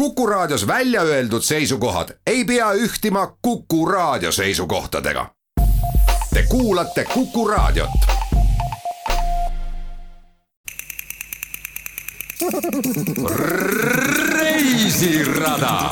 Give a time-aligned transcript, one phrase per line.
[0.00, 5.26] Kuku Raadios välja öeldud seisukohad ei pea ühtima Kuku Raadio seisukohtadega.
[6.34, 7.90] Te kuulate Kuku Raadiot.
[14.28, 15.90] reisirada.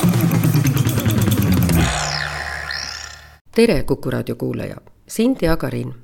[3.55, 4.77] tere, Kuku Raadio kuulaja,
[5.09, 5.95] siin Tia Karin.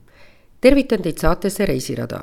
[0.61, 2.21] tervitan teid saatesse Reisirada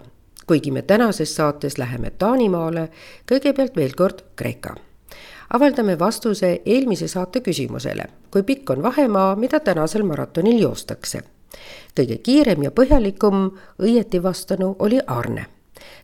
[0.48, 2.90] kuigi me tänases saates läheme Taanimaale,
[3.32, 4.76] kõigepealt veel kord Kreeka
[5.54, 11.24] avaldame vastuse eelmise saate küsimusele, kui pikk on vahemaa, mida tänasel maratonil joostakse.
[11.96, 13.50] kõige kiirem ja põhjalikum
[13.84, 15.46] õieti vastanu oli Arne,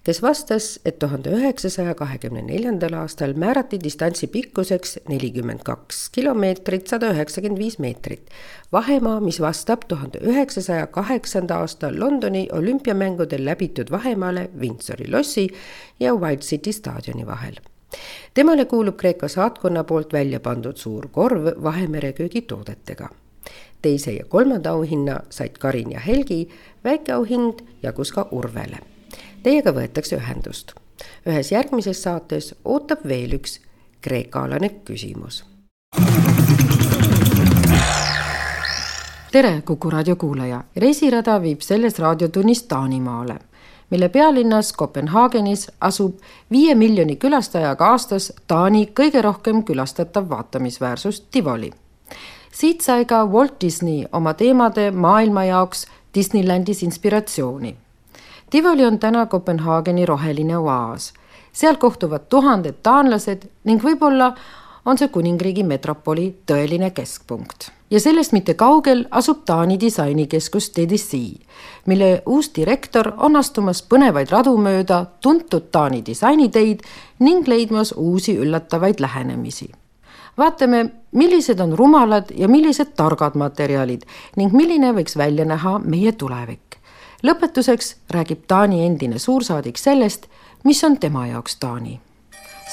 [0.03, 7.13] kes vastas, et tuhande üheksasaja kahekümne neljandal aastal määrati distantsi pikkuseks nelikümmend kaks kilomeetrit, sada
[7.15, 8.29] üheksakümmend viis meetrit.
[8.71, 15.47] vahemaa, mis vastab tuhande üheksasaja kaheksanda aasta Londoni olümpiamängudel läbitud vahemaale Windsori lossi
[15.99, 17.55] ja White City staadioni vahel
[18.33, 23.09] temale kuulub Kreeka saatkonna poolt välja pandud suur korv Vahemere köögitoodetega.
[23.81, 26.49] teise ja kolmanda auhinna said Karin ja Helgi,
[26.83, 28.77] väike auhind jagus ka Urvele.
[29.43, 30.71] Teiega võetakse ühendust.
[31.25, 33.59] ühes järgmises saates ootab veel üks
[34.01, 35.45] kreekaalane küsimus.
[39.31, 43.46] tere, Kuku raadio kuulaja, reisirada viib selles raadiotunnis Taanimaale
[43.89, 46.15] mille pealinnas Kopenhaagenis asub
[46.51, 51.71] viie miljoni külastajaga aastas Taani kõige rohkem külastatav vaatamisväärsus Tivoli.
[52.51, 57.77] siit sai ka Walt Disney oma teemade maailma jaoks Disneylandis inspiratsiooni.
[58.49, 61.13] Tivoli on täna Kopenhaageni roheline oaas.
[61.51, 64.33] seal kohtuvad tuhanded taanlased ning võib-olla
[64.85, 71.17] on see kuningriigi metropoli tõeline keskpunkt ja sellest mitte kaugel asub Taani disainikeskus TDC,
[71.85, 76.83] mille uus direktor on astumas põnevaid radu mööda tuntud Taani disainiteid
[77.19, 79.71] ning leidmas uusi üllatavaid lähenemisi.
[80.37, 84.01] vaatame, millised on rumalad ja millised targad materjalid
[84.35, 86.77] ning milline võiks välja näha meie tulevik.
[87.23, 90.27] lõpetuseks räägib Taani endine suursaadik sellest,
[90.63, 91.99] mis on tema jaoks Taani.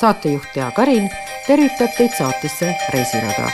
[0.01, 1.11] saatejuht Tea Karin
[1.47, 3.51] tervitab teid saatesse Reisirada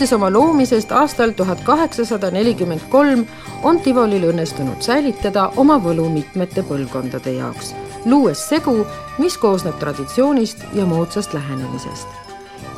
[0.00, 3.26] alates oma loomisest aastal tuhat kaheksasada nelikümmend kolm
[3.62, 7.74] on Tivolil õnnestunud säilitada oma võlu mitmete põlvkondade jaoks,
[8.08, 8.86] luues segu,
[9.18, 12.08] mis koosneb traditsioonist ja moodsast lähenemisest.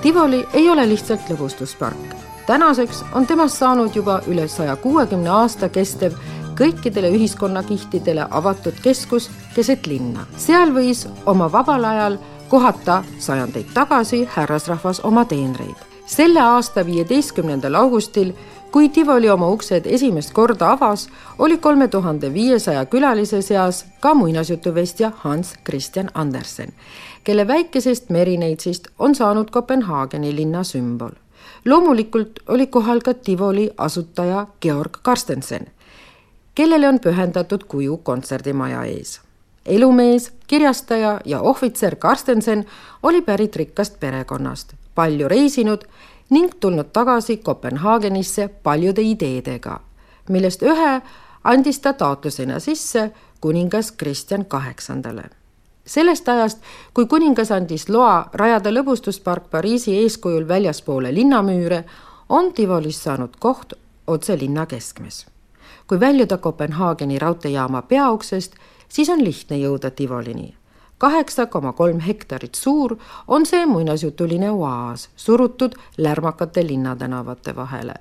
[0.03, 2.17] Tivoli ei ole lihtsalt lõbustuspark.
[2.47, 6.19] tänaseks on temast saanud juba üle saja kuuekümne aasta kestev
[6.59, 10.27] kõikidele ühiskonnakihtidele avatud keskus keset linna.
[10.37, 12.19] seal võis oma vabal ajal
[12.49, 18.33] kohata sajandeid tagasi härrasrahvas oma teenreid selle aasta viieteistkümnendal augustil,
[18.73, 21.09] kui Tivoli oma uksed esimest korda avas,
[21.39, 26.73] oli kolme tuhande viiesaja külalise seas ka muinasjutuvestja Hans Christian Andersen,
[27.25, 31.11] kelle väikesest merineitsist on saanud Kopenhaageni linna sümbol.
[31.65, 35.67] loomulikult oli kohal ka Tivoli asutaja Georg Karstensen,
[36.55, 39.21] kellele on pühendatud kuju kontserdimaja ees
[39.67, 42.67] elumees, kirjastaja ja ohvitser Karstensen
[43.03, 45.85] oli pärit rikkast perekonnast palju reisinud
[46.31, 49.81] ning tulnud tagasi Kopenhaagenisse paljude ideedega,
[50.29, 51.01] millest ühe
[51.45, 53.11] andis ta taotlusena sisse
[53.41, 55.25] kuningas Kristjan Kaheksandale.
[55.87, 56.59] sellest ajast,
[56.95, 61.85] kui kuningas andis loa rajada lõbustuspark Pariisi eeskujul väljaspoole linnamüüre,
[62.29, 63.73] on Tivolis saanud koht
[64.07, 65.27] otse linna keskmes.
[65.87, 68.55] kui väljuda Kopenhaageni raudteejaama peauksest,
[68.89, 70.62] siis on lihtne jõuda Tivolini
[71.03, 72.97] kaheksa koma kolm hektarit suur
[73.29, 77.95] on see muinasjutuline oaas, surutud lärmakate linnatänavate vahele.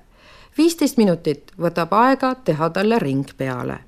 [0.58, 3.78] viisteist minutit võtab aega teha talle ring peale.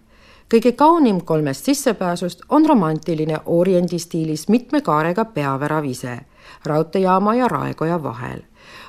[0.55, 6.19] kõige kaunim kolmest sissepääsust on romantiline oriendi stiilis mitme kaarega peavärav ise
[6.65, 8.41] raudteejaama ja raekoja vahel.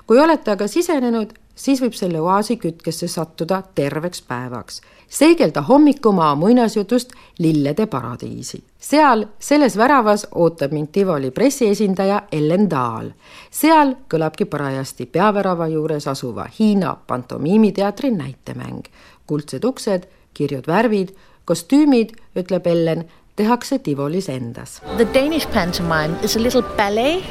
[0.07, 7.09] kui olete aga sisenenud, siis võib selle oaasi kütkesse sattuda terveks päevaks seigelda hommikumaa muinasjutust
[7.39, 8.63] Lillede paradiisi.
[8.79, 13.09] seal, selles väravas ootab mind Tivoli pressiesindaja Ellen Dahl.
[13.51, 18.83] seal kõlabki parajasti peavärava juures asuva Hiina pantomiimiteatri näitemäng.
[19.27, 20.03] kuldsed uksed,
[20.33, 21.09] kirjud värvid,
[21.45, 23.05] kostüümid, ütleb Ellen,
[23.35, 24.81] tehakse Tivolis endas.
[24.97, 27.23] The Danish pantomime is a little ballet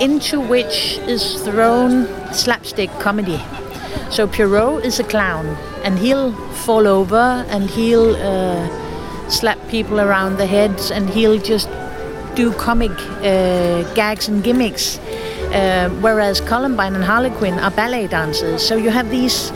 [0.00, 3.63] into which is thrown slapstick comedy.
[4.14, 5.44] So Pierrot is a clown
[5.82, 6.30] and he'll
[6.64, 11.68] fall over and he'll uh, slap people around the heads and he'll just
[12.36, 14.98] do comic uh, gags and gimmicks.
[15.52, 18.62] Uh, whereas Columbine and Harlequin are ballet dancers.
[18.64, 19.52] So you have these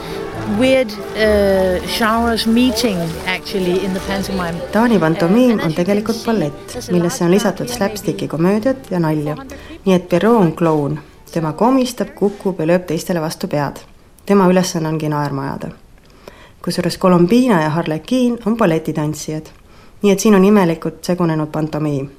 [0.59, 4.57] weird uh, genres meeting actually in the pantomime.
[4.73, 9.37] Taani pantomiim on tegelikult ballett, millesse on lisatud slapsticki komöödiat ja nalja.
[9.85, 10.99] nii et Perrault on kloun,
[11.31, 13.79] tema komistab, kukub ja lööb teistele vastu pead.
[14.29, 15.71] Tema ülesanne ongi naerma ajada.
[16.65, 19.47] kusjuures Colombina ja Harlekiin on balletitantsijad.
[20.03, 22.11] nii et siin on imelikult segunenud pantomiim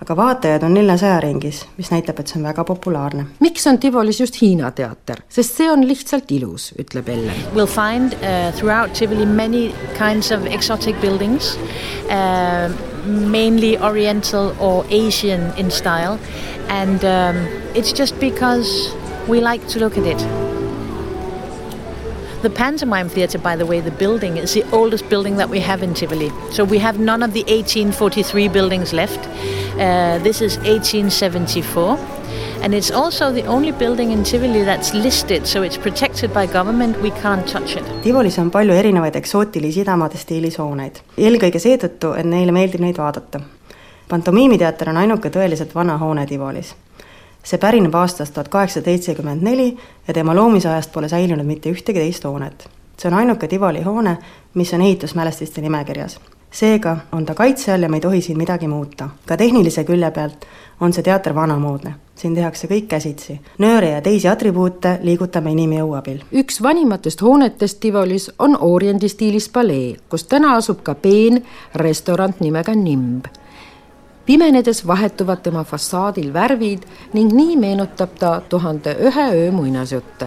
[0.00, 3.26] aga vaatajaid on neljasaja ringis, mis näitab, et see on väga populaarne.
[3.40, 7.42] miks on Tivolis just Hiina teater, sest see on lihtsalt ilus, ütleb Ellen.
[7.54, 11.58] We'll find uh, throughout Tivoli many kinds of exotic buildings
[12.08, 12.72] uh,
[13.06, 16.18] mainly oriental or Asian in style
[16.68, 17.44] and um,
[17.74, 18.94] it's just because
[19.28, 20.49] we like to look at it.
[22.42, 25.82] The Pantomime Theatre, by the way, the building is the oldest building that we have
[25.82, 26.30] in Tivoli.
[26.50, 29.18] So we have none of the 1843 buildings left.
[29.74, 31.98] Uh, this is 1874.
[32.62, 36.98] And it's also the only building in Tivoli that's listed, so it's protected by government,
[37.02, 37.84] we can't touch it.
[38.02, 43.40] Tivolis on palju erinevaid eksootilisi idamaade stiilis hooneid, eelkõige seetõttu, et neile meeldib neid vaadata.
[44.08, 46.74] pantomiimiteater on ainuke tõeliselt vana hoone Tivolis
[47.44, 49.76] see pärineb aastast tuhat kaheksasada seitsekümmend neli
[50.08, 52.68] ja tema loomise ajast pole säilinud mitte ühtegi teist hoonet.
[52.98, 54.18] see on ainuke Tivoli hoone,
[54.54, 56.20] mis on ehitusmälestiste nimekirjas.
[56.50, 59.08] seega on ta kaitse all ja me ei tohi siin midagi muuta.
[59.26, 60.46] ka tehnilise külje pealt
[60.80, 61.94] on see teater vanamoodne.
[62.14, 63.40] siin tehakse kõik käsitsi.
[63.58, 66.20] nööre ja teisi atribuute liigutame inimjõu abil.
[66.32, 71.42] üks vanimatest hoonetest Tivolis on Oriendi stiilis palee, kus täna asub ka peen
[71.74, 73.26] restoran nimega Nimb
[74.30, 76.82] pimenedes vahetuvad tema fassaadil värvid
[77.12, 80.26] ning nii meenutab ta Tuhande ühe öö muinasjutte.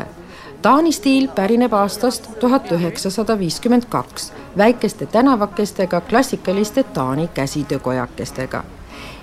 [0.61, 8.63] Taani stiil pärineb aastast tuhat üheksasada viiskümmend kaks väikeste tänavakestega klassikaliste Taani käsitöökojakestega.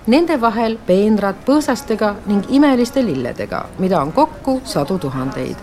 [0.07, 5.57] Nende vahel peenrad põõsastega ning imeliste lilledega, mida on kokku sadu tuhandeid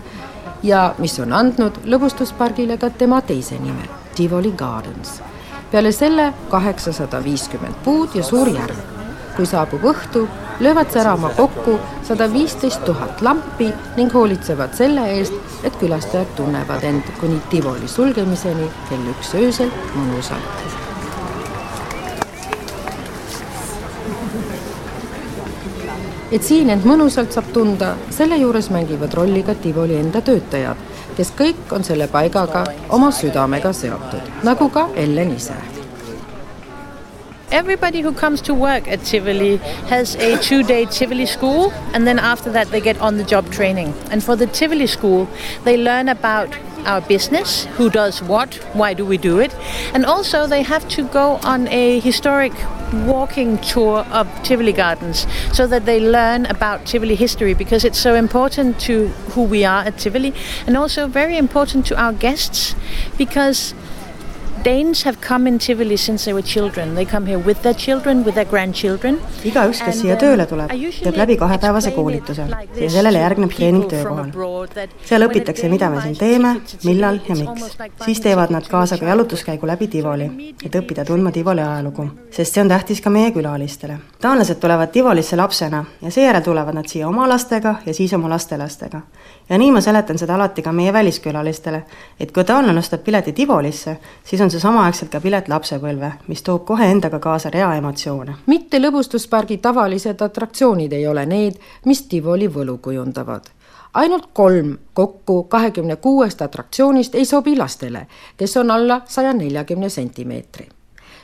[0.62, 5.22] ja mis on andnud lõbustuspargile ka tema teise nime, Tivoli Gardens.
[5.70, 8.97] peale selle kaheksasada viiskümmend puud ja suur järv
[9.38, 10.24] kui saabub õhtu,
[10.60, 17.06] löövad särama kokku sada viisteist tuhat lampi ning hoolitsevad selle eest, et külastajad tunnevad end
[17.20, 20.66] kuni Tivoli sulgemiseni kell üks öösel mõnusalt.
[26.32, 30.76] et siin end mõnusalt saab tunda, selle juures mängivad rolli ka Tivoli enda töötajad,
[31.16, 35.77] kes kõik on selle paigaga oma südamega seotud, nagu ka Ellen ise
[37.50, 39.56] Everybody who comes to work at Tivoli
[39.88, 43.50] has a two day Tivoli school, and then after that, they get on the job
[43.50, 43.94] training.
[44.10, 45.26] And for the Tivoli school,
[45.64, 46.54] they learn about
[46.84, 49.54] our business who does what, why do we do it,
[49.94, 52.52] and also they have to go on a historic
[53.06, 58.14] walking tour of Tivoli Gardens so that they learn about Tivoli history because it's so
[58.14, 60.34] important to who we are at Tivoli
[60.66, 62.74] and also very important to our guests
[63.16, 63.74] because
[64.64, 66.94] Danes have come in Tivoli since they were children.
[66.94, 69.18] They come here with their children, with their grandchildren.
[69.44, 74.32] igaüks, kes siia tööle tuleb, teeb läbi kahepäevase koolituse ja sellele järgneb treening töökohal.
[75.06, 76.54] seal õpitakse, mida me siin teeme,
[76.84, 77.76] millal ja miks.
[78.04, 80.28] siis teevad nad kaasa ka jalutuskäigu läbi Tivoli,
[80.64, 83.98] et õppida tundma Tivoli ajalugu, sest see on tähtis ka meie külalistele.
[84.20, 89.00] taanlased tulevad Tivolisse lapsena ja seejärel tulevad nad siia oma lastega ja siis oma lastelastega.
[89.48, 91.82] ja nii ma seletan seda alati ka meie väliskülalistele,
[92.20, 96.40] et kui taanlane ostab pileti Tivolisse, siis on on see samaaegselt ka pilet lapsepõlve, mis
[96.42, 98.34] toob kohe endaga kaasa rea emotsioone.
[98.46, 103.50] mitte lõbustuspargi tavalised atraktsioonid ei ole need, mis Tivoli võlu kujundavad
[103.94, 110.68] ainult kolm kokku kahekümne kuuest atraktsioonist ei sobi lastele, kes on alla saja neljakümne sentimeetri.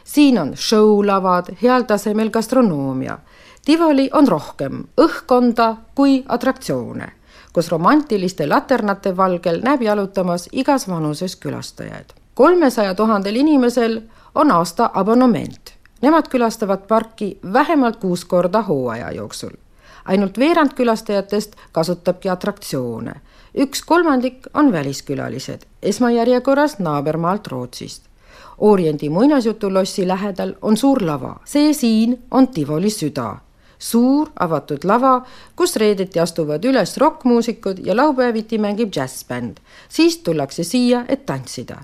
[0.05, 3.19] siin on show-lavad, heal tasemel gastronoomia.
[3.65, 7.09] Tivoli on rohkem õhkkonda kui atraktsioone,
[7.53, 14.01] kus romantiliste laternate valgel näeb jalutamas igas vanuses külastajaid kolmesaja tuhandel inimesel
[14.35, 15.75] on aasta abonement.
[16.03, 19.51] Nemad külastavad parki vähemalt kuus korda hooaja jooksul.
[20.05, 23.13] ainult veerand külastajatest kasutabki atraktsioone.
[23.59, 28.03] üks kolmandik on väliskülalised, esmajärjekorras naabermaalt Rootsist.
[28.59, 33.37] Oriendi muinasjutulossi lähedal on suur lava, see siin on Tivoli süda
[33.79, 35.27] suur avatud lava,
[35.57, 39.57] kus reedeti astuvad üles rokkmuusikud ja laupäeviti mängib džässbänd.
[39.89, 41.77] siis tullakse siia, et tantsida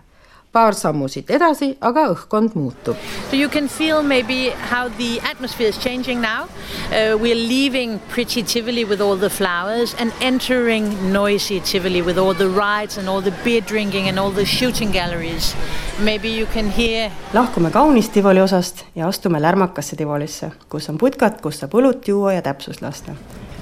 [0.52, 2.98] paar sammu siit edasi, aga õhkkond muutub.
[3.30, 6.48] So you can feel maybe how the atmosphere is changing now
[6.90, 7.16] uh,.
[7.20, 12.34] We are leaving pretty Tivoli with all the flowers and entering noisy Tivoli with all
[12.34, 15.54] the rides and all the beer drinking and all the shooting galleries.
[15.98, 17.10] Maybe you can hear.
[17.32, 22.32] lahkume kaunist Tivoli osast ja astume lärmakasse Tivolisse, kus on putkad, kus saab õlut juua
[22.32, 23.12] ja täpsust lasta.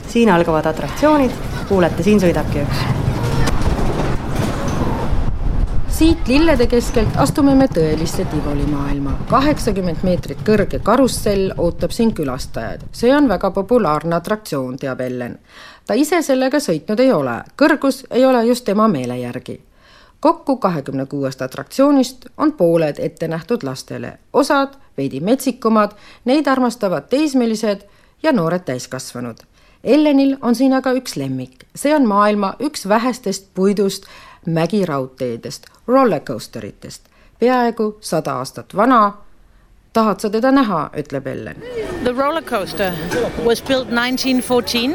[0.08, 1.30] siin algavad atraktsioonid,
[1.68, 3.07] kuulete, siin sõidabki üks
[5.98, 9.16] siit lillede keskelt astume me tõelisse Tivoli maailma.
[9.30, 12.84] kaheksakümmend meetrit kõrge karussell ootab siin külastajaid.
[12.92, 15.38] see on väga populaarne atraktsioon, teab Ellen.
[15.86, 19.60] ta ise sellega sõitnud ei ole, kõrgus ei ole just tema meele järgi.
[20.20, 27.82] kokku kahekümne kuuest atraktsioonist on pooled ette nähtud lastele, osad veidi metsikumad, neid armastavad teismelised
[28.22, 29.42] ja noored täiskasvanud
[29.84, 34.08] Ellenil on siin aga üks lemmik, see on maailma üks vähestest puidust
[34.48, 37.02] mägiraudteedest, rollercoasteritest,
[37.38, 39.12] peaaegu sada aastat vana.
[39.92, 41.62] tahad sa teda näha, ütleb Ellen.
[42.04, 42.92] The roller coaster
[43.44, 44.94] was built 1914.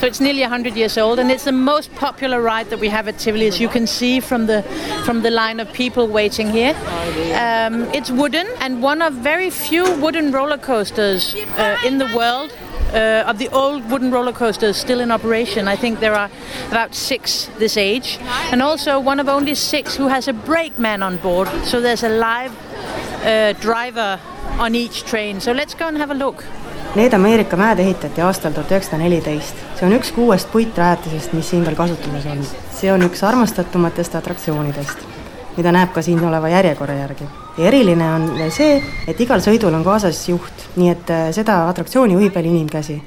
[0.00, 3.06] So it's nearly 100 years old, and it's the most popular ride that we have
[3.08, 4.62] at Tivoli, as you can see from the
[5.04, 6.74] from the line of people waiting here.
[7.38, 12.50] Um, it's wooden, and one of very few wooden roller coasters uh, in the world
[12.92, 15.68] uh, of the old wooden roller coasters still in operation.
[15.68, 16.30] I think there are
[16.68, 18.18] about six this age,
[18.52, 21.48] and also one of only six who has a brakeman on board.
[21.64, 22.52] So there's a live
[23.24, 24.20] uh, driver
[24.58, 25.40] on each train.
[25.40, 26.44] So let's go and have a look.
[26.94, 29.56] Need Ameerika mäed ehitati aastal tuhat üheksasada neliteist.
[29.78, 32.44] see on üks kuuest puitrajatisest, mis siin veel kasutuses on.
[32.70, 35.06] see on üks armastatumatest atraktsioonidest,
[35.56, 38.76] mida näeb ka siin oleva järjekorra järgi ja eriline on veel see,
[39.08, 43.00] et igal sõidul on kaasas juht, nii et äh, seda atraktsiooni juhib veel inimkäsi.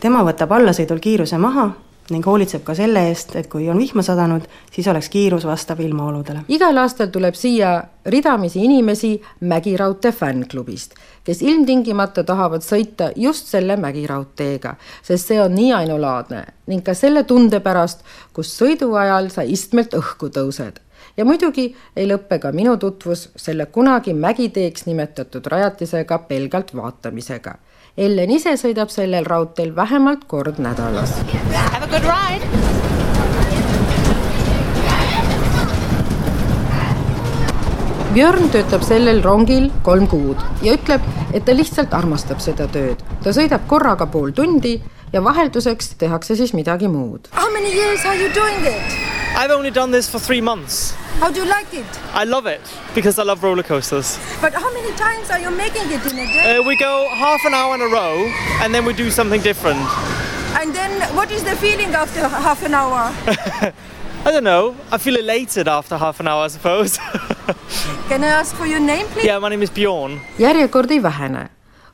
[0.00, 1.70] tema võtab allasõidul kiiruse maha
[2.10, 4.42] ning hoolitseb ka selle eest, et kui on vihma sadanud,
[4.74, 6.44] siis oleks kiirus vastav ilmaoludele.
[6.48, 14.74] igal aastal tuleb siia ridamisi inimesi Mägiraudtee fännklubist, kes ilmtingimata tahavad sõita just selle Mägiraudteega,
[15.02, 19.94] sest see on nii ainulaadne ning ka selle tunde pärast, kus sõidu ajal sa istmelt
[19.94, 20.82] õhku tõused
[21.16, 21.66] ja muidugi
[21.96, 27.54] ei lõppe ka minu tutvus selle kunagi mägiteeks nimetatud rajatisega pelgalt vaatamisega.
[27.96, 31.18] Ellen ise sõidab sellel raudteel vähemalt kord nädalas.
[31.52, 32.72] Have a good ride!
[38.12, 43.00] Björn töötab sellel rongil kolm kuud ja ütleb, et ta lihtsalt armastab seda tööd.
[43.24, 44.74] ta sõidab korraga pool tundi
[45.12, 47.32] ja vahelduseks tehakse siis midagi muud.
[47.32, 49.21] How many years are you doing it?
[49.36, 50.92] I've only done this for three months.
[51.20, 51.86] How do you like it?
[52.14, 52.60] I love it
[52.94, 54.18] because I love roller coasters.
[54.40, 56.56] But how many times are you making it in a day?
[56.58, 58.26] Uh, we go half an hour in a row
[58.62, 59.80] and then we do something different.
[60.60, 63.12] And then what is the feeling after half an hour?
[64.24, 64.76] I don't know.
[64.92, 66.98] I feel elated after half an hour, I suppose.
[68.08, 69.24] Can I ask for your name, please?
[69.26, 70.20] Yeah, my name is Bjorn.
[70.38, 71.48] järjekord ei vähene.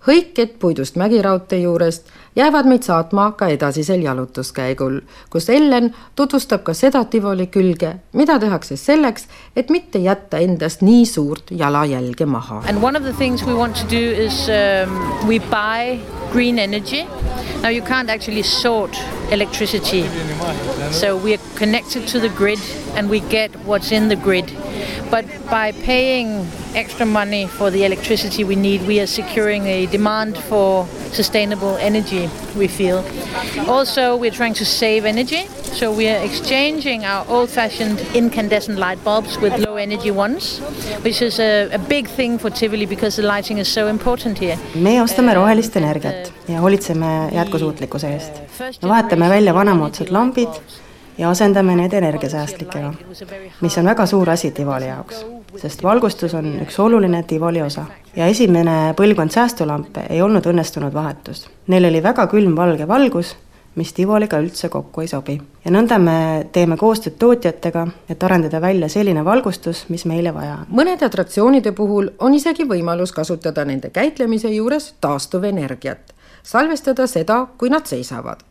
[0.06, 5.00] Hõiked puidust mägiraudtee juurest jäävad meid saatma ka edasisel jalutuskäigul,
[5.30, 9.26] kus Ellen tutvustab ka seda Tivoli külge, mida tehakse selleks,
[9.56, 12.62] et mitte jätta endast nii suurt jalajälge maha.
[12.68, 14.94] And one of the things we want to do is um,
[15.28, 15.98] we buy
[16.32, 17.06] green energy.
[17.62, 18.98] Now you can't actually sort
[19.30, 20.04] electricity.
[20.90, 22.60] So we are connected to the grid
[22.98, 24.52] and we get what's in the grid.
[25.10, 30.36] But by paying extra money for the electricity we need, we are securing a demand
[30.36, 33.04] for sustainable energy, we feel.
[33.68, 35.46] Also, we're trying to save energy.
[35.78, 40.58] So we are exchanging our old-fashioned incandescent light bulbs with low-energy ones,
[41.04, 44.58] which is a, a big thing for Tivoli because the lighting is so important here.
[44.74, 48.32] me ostame rohelist energiat ja hoolitseme jätkusuutlikkuse eest.
[48.82, 50.48] me vahetame välja vanamoodsad lambid
[51.18, 52.92] ja asendame need energiasäästlikega,
[53.60, 55.24] mis on väga suur asi Tivoli jaoks,
[55.56, 57.84] sest valgustus on üks oluline Tivoli osa.
[58.16, 61.48] ja esimene põlvkond säästulampe ei olnud õnnestunud vahetus.
[61.66, 63.36] Neil oli väga külm valge valgus,
[63.74, 65.40] mis Tivoliga üldse kokku ei sobi.
[65.64, 70.66] ja nõnda me teeme koostööd tootjatega, et arendada välja selline valgustus, mis meile vaja on.
[70.70, 77.86] mõnede atraktsioonide puhul on isegi võimalus kasutada nende käitlemise juures taastuvenergiat, salvestada seda, kui nad
[77.86, 78.47] seisavad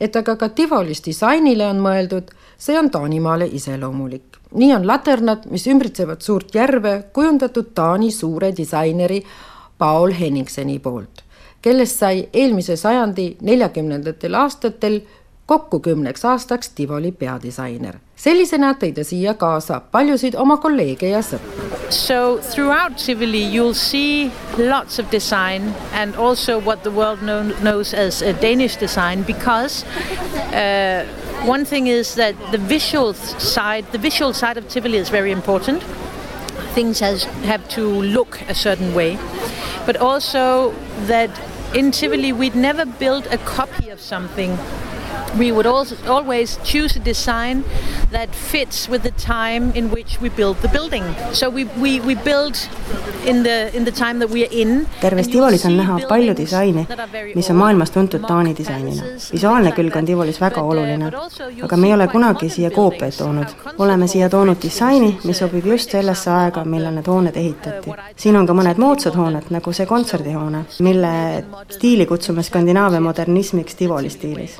[0.00, 4.38] et aga ka Tivolis disainile on mõeldud, see on Taanimaale iseloomulik.
[4.54, 9.22] nii on laternad, mis ümbritsevad suurt järve, kujundatud Taani suure disaineri
[9.78, 11.22] Paul Henningseni poolt,
[11.62, 15.00] kellest sai eelmise sajandi neljakümnendatel aastatel
[15.46, 17.98] kokku kümneks aastaks Tivoli peadisainer.
[18.18, 18.74] Sellisena
[19.92, 21.68] paljusid oma kolleege ja sõpru.
[21.90, 27.94] So throughout Tivoli you'll see lots of design and also what the world know, knows
[27.94, 29.84] as a Danish design because
[30.52, 31.06] uh,
[31.46, 35.82] one thing is that the visual side, the visual side of Tivoli is very important.
[36.78, 39.18] things has, have to look a certain way,
[39.84, 40.72] but also
[41.06, 41.30] that
[41.74, 44.56] in Tivoli we'd never build a copy of something
[45.36, 47.64] we would also always choose a design
[48.10, 51.04] that fits with the time in which we build the building.
[51.32, 52.56] So we, we, we build
[53.26, 54.86] in the, in the time that we are in.
[55.00, 56.86] terves Tivolis on näha palju disaini,
[57.34, 59.02] mis on maailmas tuntud Taani disainina.
[59.32, 61.10] visuaalne külg on Tivolis väga oluline,
[61.62, 63.52] aga me ei ole kunagi siia koopiaid toonud.
[63.78, 67.94] oleme siia toonud disaini, mis sobib just sellesse aega, millal need hooned ehitati.
[68.16, 74.10] siin on ka mõned moodsad hooned, nagu see kontserdihoone, mille stiili kutsume Skandinaavia modernismiks Tivoli
[74.10, 74.58] stiilis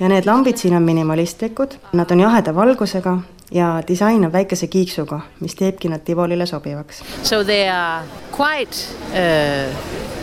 [0.00, 3.18] ja need lambid siin on minimalistlikud, nad on jaheda valgusega
[3.50, 7.02] ja disain on väikese kiiksuga, mis teebki nad Tivolile sobivaks.
[7.22, 8.76] So they are quite
[9.12, 9.76] uh,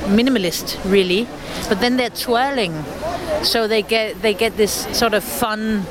[0.07, 1.27] minimalist really,
[1.69, 2.73] but then they are twirling.
[3.43, 5.85] So they get, they get this sort of fun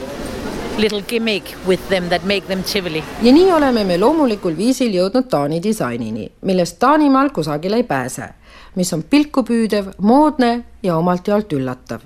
[0.79, 3.05] little gimmick with them that make them Tivoli.
[3.23, 8.29] ja nii oleme me loomulikul viisil jõudnud Taani disainini, millest Taanimaal kusagile ei pääse,
[8.75, 12.01] mis on pilkupüüdev, moodne ja omalt jaolt üllatav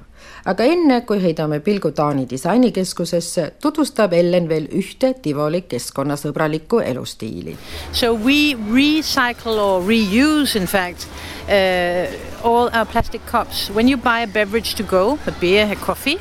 [0.45, 7.57] aga enne, kui heidame pilgu Taani disainikeskusesse, tutvustab Ellen veel ühte Tivoli keskkonnasõbralikku elustiili.
[7.93, 11.07] So we recycle or reuse in fact
[11.49, 12.07] uh,
[12.45, 13.69] all our plastic cups.
[13.71, 16.19] When you buy a beverage to go, a beer, a coffee,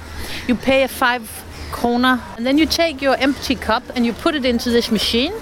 [0.47, 1.23] you pay a five
[1.71, 5.33] kroner and then you take your empty cup and you put it into this machine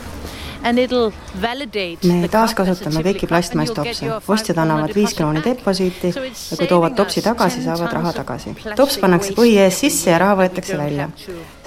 [0.74, 7.94] me taaskasutame kõiki plastmasstopse, ostjad annavad viis krooni deposiiti ja kui toovad topsi tagasi, saavad
[7.94, 8.56] raha tagasi.
[8.76, 11.10] tops pannakse põhi ees sisse ja raha võetakse välja.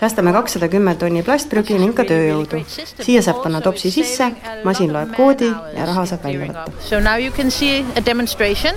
[0.01, 2.65] säästame kakssada kümme tonni plastprügi ning ka tööjõudu.
[3.01, 4.33] siia saab panna topsi sisse,
[4.65, 6.73] masin loeb koodi ja raha saab välja võtta.
[6.81, 8.75] So now you can see a demonstration.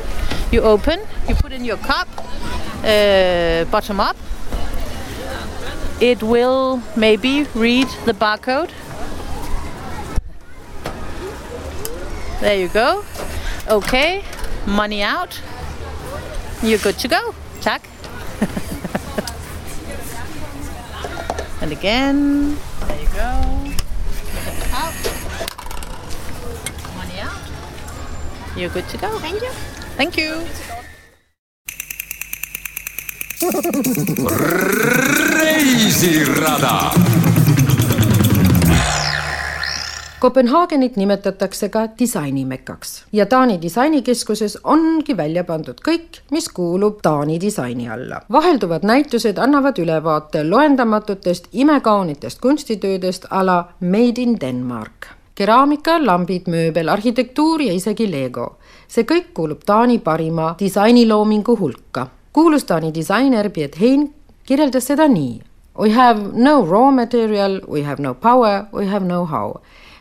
[0.52, 4.18] You open, you put in your cup uh, bottom up.
[6.02, 8.83] It will maybe read the barcode
[12.42, 13.06] There you go.
[13.68, 14.24] Okay,
[14.66, 15.40] money out.
[16.62, 17.34] You're good to go.
[17.62, 17.88] Tack.
[21.62, 23.22] and again, there you go.
[24.74, 24.94] Out.
[26.98, 27.42] Money out.
[28.58, 29.20] You're good to go.
[29.20, 29.52] Thank you.
[29.96, 30.46] Thank you.
[35.44, 37.13] reisirada
[40.24, 47.90] Kopenhaagenit nimetatakse ka disainimekaks ja Taani disainikeskuses ongi välja pandud kõik, mis kuulub Taani disaini
[47.90, 48.22] alla.
[48.32, 55.08] vahelduvad näitused annavad ülevaate loendamatutest imekaunitest kunstitöödest ala Made in Denmark.
[55.36, 58.56] keraamika, lambid, mööbel, arhitektuur ja isegi Lego.
[58.88, 62.08] see kõik kuulub Taani parima disainiloomingu hulka.
[62.34, 64.14] kuulus Taani disainer Piet Hein
[64.46, 65.42] kirjeldas seda nii.
[65.80, 69.54] We have no raw material, we have no power, we have no how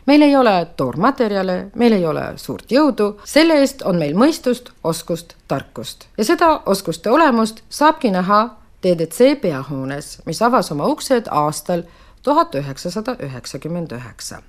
[0.05, 5.35] meil ei ole toormaterjale, meil ei ole suurt jõudu, selle eest on meil mõistust, oskust,
[5.47, 8.43] tarkust ja seda oskuste olemust saabki näha
[8.83, 11.83] DDC peahoones, mis avas oma uksed aastal
[12.23, 14.41] tuhat üheksasada üheksakümmend üheksa.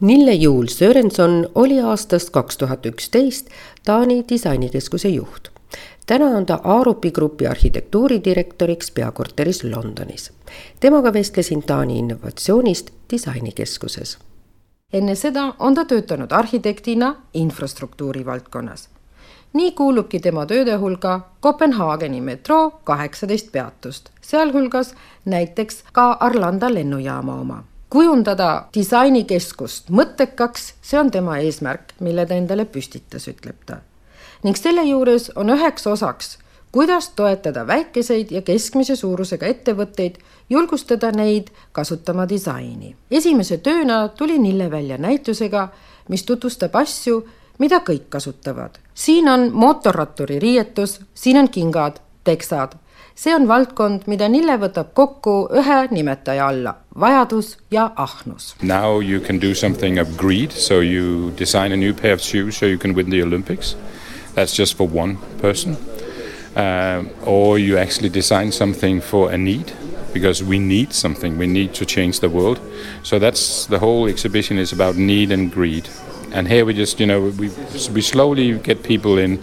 [0.00, 3.50] Nille Juul Sörenson oli aastast kaks tuhat üksteist
[3.84, 5.48] Taani disainikeskuse juht.
[6.06, 10.32] täna on ta Aarupi grupi arhitektuuridirektoriks peakorteris Londonis.
[10.80, 14.18] temaga vestlesin Taani innovatsioonist disainikeskuses
[14.92, 18.88] enne seda on ta töötanud arhitektina infrastruktuuri valdkonnas.
[19.52, 27.64] nii kuulubki tema tööde hulga Kopenhaageni metroo kaheksateist peatust, sealhulgas näiteks ka Arlanda lennujaama oma.
[27.90, 33.76] kujundada disainikeskust mõttekaks, see on tema eesmärk, mille ta endale püstitas, ütleb ta.
[34.42, 36.38] ning selle juures on üheks osaks
[36.72, 40.16] kuidas toetada väikeseid ja keskmise suurusega ettevõtteid,
[40.50, 42.96] julgustada neid kasutama disaini.
[43.10, 45.68] esimese tööna tuli Nille välja näitusega,
[46.08, 47.26] mis tutvustab asju,
[47.58, 48.70] mida kõik kasutavad.
[48.94, 52.72] siin on mootorratturi riietus, siin on kingad, teksad.
[53.14, 58.56] see on valdkond, mida Nille võtab kokku ühe nimetaja alla, vajadus ja ahnus.
[58.62, 62.58] Now you can do something of greed, so you design a new pair of shoes
[62.58, 63.76] so you can win the Olympics.
[64.34, 65.76] That's just for one person
[66.56, 69.72] uh, or you actually design something for a need
[70.12, 71.38] because we need something.
[71.38, 72.60] We need to change the world.
[73.02, 75.88] So that's the whole exhibition is about need and greed.
[76.32, 77.48] And here we just you know we,
[77.92, 79.38] we slowly get people in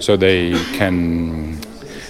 [0.00, 1.58] so they can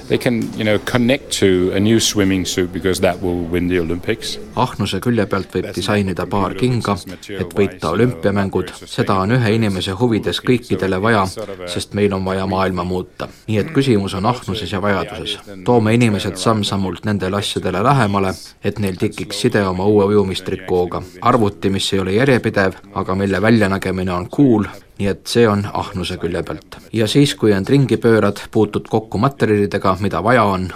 [0.08, 3.80] they can you know connect to a new swimming suit because that will win the
[3.80, 4.38] Olympics.
[4.56, 6.94] ahnuse külje pealt võib disainida paar kinga,
[7.38, 11.24] et võita olümpiamängud, seda on ühe inimese huvides kõikidele vaja,
[11.70, 13.28] sest meil on vaja maailma muuta.
[13.48, 15.38] nii et küsimus on ahnuses ja vajaduses.
[15.64, 21.02] toome inimesed samm-sammult nendele asjadele lähemale, et neil tekiks side oma uue ujumistrikooga.
[21.20, 24.64] arvuti, mis ei ole järjepidev, aga mille väljanägemine on cool,
[24.98, 26.76] nii et see on ahnuse külje pealt.
[26.92, 30.68] ja siis, kui end ringi pöörad, puutud kokku materjalidega, mida vaja on,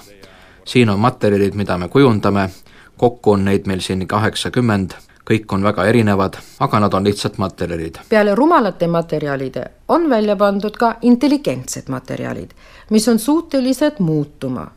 [0.64, 2.50] siin on materjalid, mida me kujundame,
[2.96, 4.94] kokku on neid meil siin kaheksakümmend,
[5.28, 7.98] kõik on väga erinevad, aga nad on lihtsalt materjalid.
[8.08, 12.50] peale rumalate materjalide on välja pandud ka intelligentsed materjalid,
[12.90, 14.70] mis on suutelised muutuma.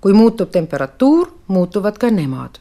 [0.00, 2.58] kui muutub temperatuur, muutuvad ka nemad.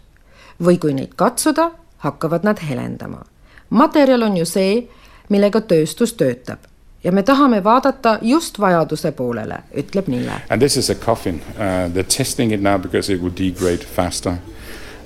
[0.63, 3.21] või kui neid katsuda, hakkavad nad helendama.
[3.69, 4.89] materjal on ju see,
[5.30, 6.70] millega tööstus töötab
[7.04, 10.42] ja me tahame vaadata just vajaduse poolele, ütleb Nille.
[10.50, 13.84] And this is a coffin uh,, they are testing it now because it will degrade
[13.84, 14.38] faster.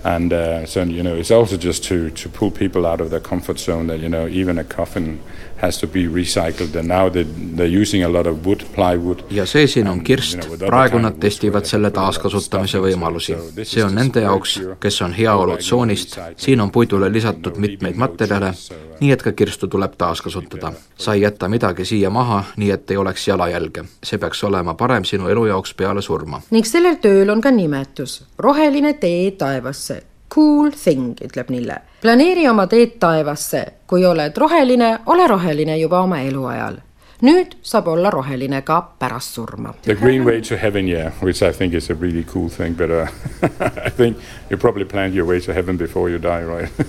[0.05, 3.21] And uh, so you know, it's also just to to pull people out of their
[3.21, 5.19] comfort zone that you know even a coffin
[5.63, 9.23] has to be recycled and now they, they're using a lot of wood, plywood.
[9.31, 13.37] ja see siin on kirst, praegu nad testivad selle taaskasutamise võimalusi.
[13.63, 18.51] see on nende jaoks, kes on heaolutsoonist, siin on puidule lisatud mitmeid materjale,
[18.99, 20.73] nii et ka kirstu tuleb taaskasutada.
[20.97, 23.85] sa ei jäta midagi siia maha, nii et ei oleks jalajälge.
[24.03, 26.41] see peaks olema parem sinu elu jaoks peale surma.
[26.51, 31.77] ning sellel tööl on ka nimetus, roheline tee taevasse cool thing, ütleb Nille.
[32.01, 36.81] planeeri oma teed taevasse, kui oled roheline, ole roheline juba oma eluajal
[37.23, 39.73] nüüd saab olla roheline ka pärast surma.
[39.83, 42.91] The green way to heaven, yeah, which I think is a really cool thing, but
[42.91, 43.07] uh,
[43.85, 44.17] I think
[44.49, 46.69] you probably planned your way to heaven before you die, right?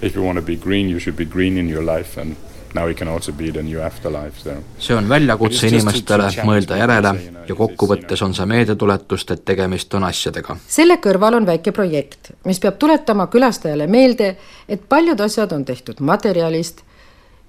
[0.00, 2.36] If you want to be green, you should be green in your life and
[2.74, 4.50] now it can also be the new afterlife so.
[4.78, 7.12] see on väljakutse inimestele mõelda järele
[7.48, 10.56] ja kokkuvõttes on see meeldetuletust, et tegemist on asjadega.
[10.68, 14.34] selle kõrval on väike projekt, mis peab tuletama külastajale meelde,
[14.68, 16.82] et paljud asjad on tehtud materjalist,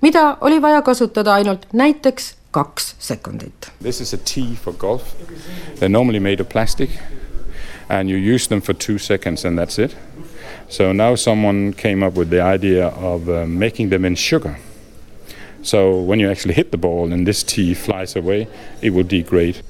[0.01, 3.71] mida oli vaja kasutada ainult näiteks kaks sekundit.
[3.81, 5.03] This is a tee for golf.
[5.75, 6.89] They are normally made of plastic
[7.89, 9.97] and you use them for two seconds and that's it.
[10.69, 14.55] So now someone came up with the idea of uh, making them in sugar
[15.65, 18.47] So when you actually hit the ball and this tea flies away,
[18.83, 19.61] it will degrade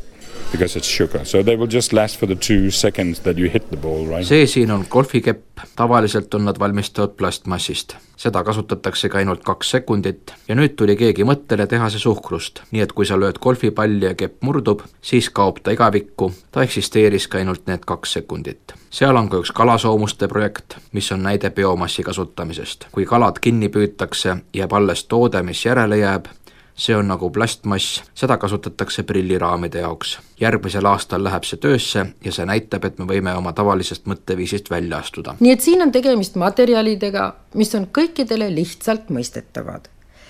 [0.56, 1.26] because it's sugar.
[1.26, 4.26] So they will just last for the two seconds that you hit the ball, right?
[4.26, 7.96] see siin on golfikepp, tavaliselt on nad valmistatud plastmassist.
[8.15, 12.94] seda kasutataksegi ainult kaks sekundit ja nüüd tuli keegi mõttele teha see suhkrust, nii et
[12.96, 17.84] kui sa lööd golfipalli ja kepp murdub, siis kaob ta igavikku, ta eksisteeriski ainult need
[17.86, 18.74] kaks sekundit.
[18.89, 22.88] seal on ka üks kalasoomuste projekt, mis on näide biomassi kasutamisest.
[22.91, 26.32] kui kalad kinni püütakse, jääb alles toode, mis järele jääb,
[26.76, 30.20] see on nagu plastmass, seda kasutatakse prilliraamide jaoks.
[30.40, 34.98] järgmisel aastal läheb see töösse ja see näitab, et me võime oma tavalisest mõtteviisist välja
[34.98, 35.36] astuda.
[35.40, 39.88] nii et siin on tegemist materjalidega, mis on kõikidele lihtsalt mõistetavad.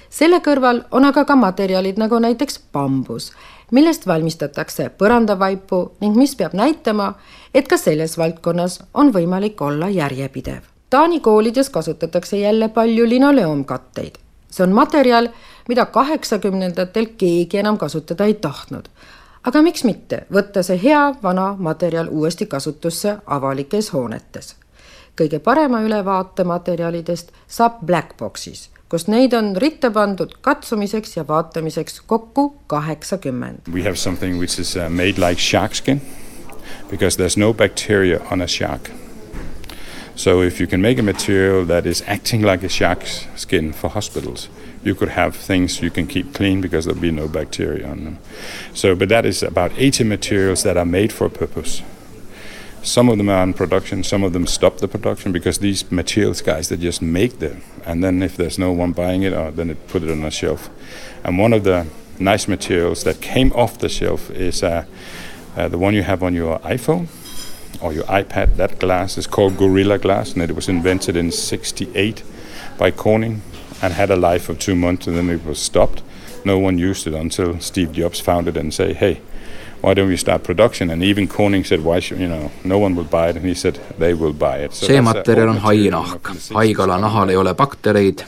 [0.09, 3.31] selle kõrval on aga ka materjalid nagu näiteks bambus,
[3.71, 7.13] millest valmistatakse põrandavaipu ning mis peab näitama,
[7.53, 10.61] et ka selles valdkonnas on võimalik olla järjepidev.
[10.89, 15.29] Taani koolides kasutatakse jälle palju linoleumkatteid see on materjal,
[15.67, 18.85] mida kaheksakümnendatel keegi enam kasutada ei tahtnud.
[19.43, 24.55] aga miks mitte võtta see hea vana materjal uuesti kasutusse avalikes hoonetes.
[25.21, 32.55] kõige parema ülevaate materjalidest saab Blackboxis, kus neid on ritta pandud katsumiseks ja vaatamiseks kokku
[32.67, 33.57] kaheksakümmend.
[33.73, 36.01] We have something which is uh, made like shark skin
[36.89, 38.89] because there is no bacteria on a shark
[40.15, 43.89] So if you can make a material that is acting like a shark's skin for
[43.89, 44.49] hospitals,
[44.85, 48.19] you could have things you can keep clean because there'll be no bacteria on them.
[48.73, 51.81] So, but that is about 80 materials that are made for a purpose.
[52.83, 56.41] Some of them are in production, some of them stop the production because these materials
[56.41, 59.69] guys they just make them, and then if there's no one buying it, uh, then
[59.69, 60.69] they put it on a shelf.
[61.23, 61.87] And one of the
[62.19, 64.85] nice materials that came off the shelf is uh,
[65.57, 67.07] uh, the one you have on your iPhone
[67.81, 72.23] or your iPad, that glass is called Gorilla Glass, and it was invented in 68
[72.77, 73.41] by Corning
[73.81, 76.01] and had a life of two months, and then it was stopped.
[76.43, 79.21] No one used it until Steve Jobs found it and say, hey,
[79.81, 80.89] why don't we start production?
[80.89, 83.35] And even Corning said why should you know no one will buy it.
[83.35, 84.73] And he said they will buy it.
[84.73, 86.21] So see materjal on hainahk
[86.59, 88.23] haigala nahal ei ole baktereid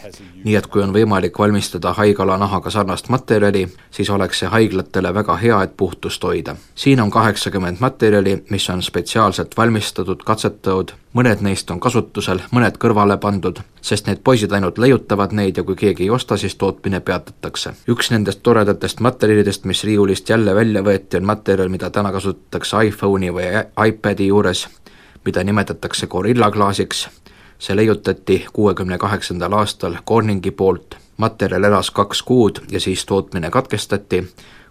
[0.47, 5.35] nii et kui on võimalik valmistada haigala nahaga sarnast materjali, siis oleks see haiglatele väga
[5.41, 6.55] hea, et puhtust hoida.
[6.75, 13.17] siin on kaheksakümmend materjali, mis on spetsiaalselt valmistatud, katsetatud, mõned neist on kasutusel, mõned kõrvale
[13.17, 17.73] pandud, sest need poisid ainult leiutavad neid ja kui keegi ei osta, siis tootmine peatatakse.
[17.89, 23.33] üks nendest toredatest materjalidest, mis riiulist jälle välja võeti, on materjal, mida täna kasutatakse iPhone'i
[23.33, 23.51] või
[23.87, 24.67] iPadi juures,
[25.25, 27.09] mida nimetatakse Gorilla klaasiks
[27.59, 34.23] see leiutati kuuekümne kaheksandal aastal Corningi poolt, materjal elas kaks kuud ja siis tootmine katkestati,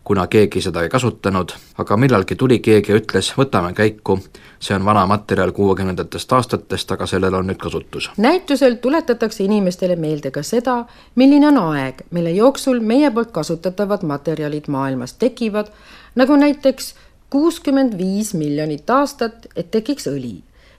[0.04, 1.50] kuna keegi seda ei kasutanud,
[1.82, 4.20] aga millalgi tuli keegi ja ütles, võtame käiku,
[4.62, 8.10] see on vana materjal kuuekümnendatest aastatest, aga sellel on nüüd kasutus.
[8.16, 14.70] näitusel tuletatakse inimestele meelde ka seda, milline on aeg, mille jooksul meie poolt kasutatavad materjalid
[14.70, 15.74] maailmas tekivad,
[16.14, 16.94] nagu näiteks
[17.30, 20.36] kuuskümmend viis miljonit aastat, et tekiks õli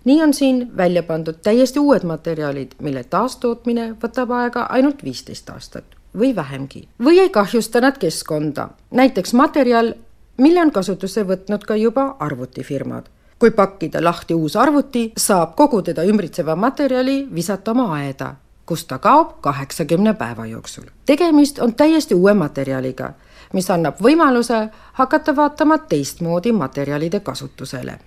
[0.08, 5.98] nii on siin välja pandud täiesti uued materjalid, mille taastootmine võtab aega ainult viisteist aastat
[6.20, 6.88] või vähemgi.
[7.04, 9.94] või ei kahjusta nad keskkonda, näiteks materjal,
[10.38, 13.06] mille on kasutusse võtnud ka juba arvutifirmad.
[13.40, 18.98] kui pakkida lahti uus arvuti, saab kogu teda ümbritseva materjali visata oma aeda, kus ta
[18.98, 20.84] kaob kaheksakümne päeva jooksul.
[21.06, 23.14] tegemist on täiesti uue materjaliga,
[23.54, 28.00] mis annab võimaluse hakata vaatama teistmoodi materjalide kasutusele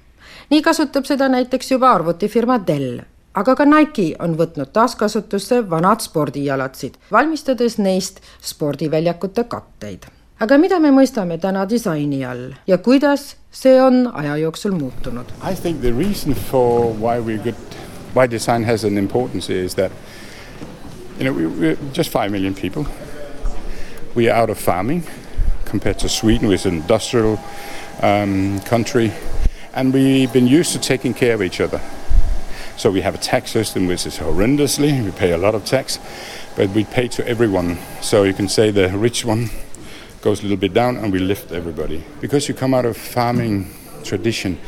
[0.50, 3.00] nii kasutab seda näiteks juba arvutifirma Dell
[3.34, 10.06] aga ka Nike on võtnud taaskasutusse vanad spordijalatsid, valmistades neist spordiväljakute katteid.
[10.40, 15.26] aga mida me mõistame täna disaini all ja kuidas see on aja jooksul muutunud?
[15.50, 17.54] I think the reason for why we could,
[18.14, 19.92] why design has an importance is that
[21.18, 22.84] you know we, we're just five million people.
[24.16, 25.04] We are out of farming
[25.70, 27.38] compared to Sweden, which is an industrial
[28.02, 29.12] um, country
[29.74, 31.80] and we've been used to taking care of each other.
[32.76, 35.98] So we have a tax system which is horrendously, we pay a lot of tax,
[36.56, 37.78] but we pay to everyone.
[38.00, 39.50] So you can say the rich one
[40.22, 42.04] goes a little bit down and we lift everybody.
[42.20, 43.70] Because you come out of farming
[44.02, 44.58] tradition,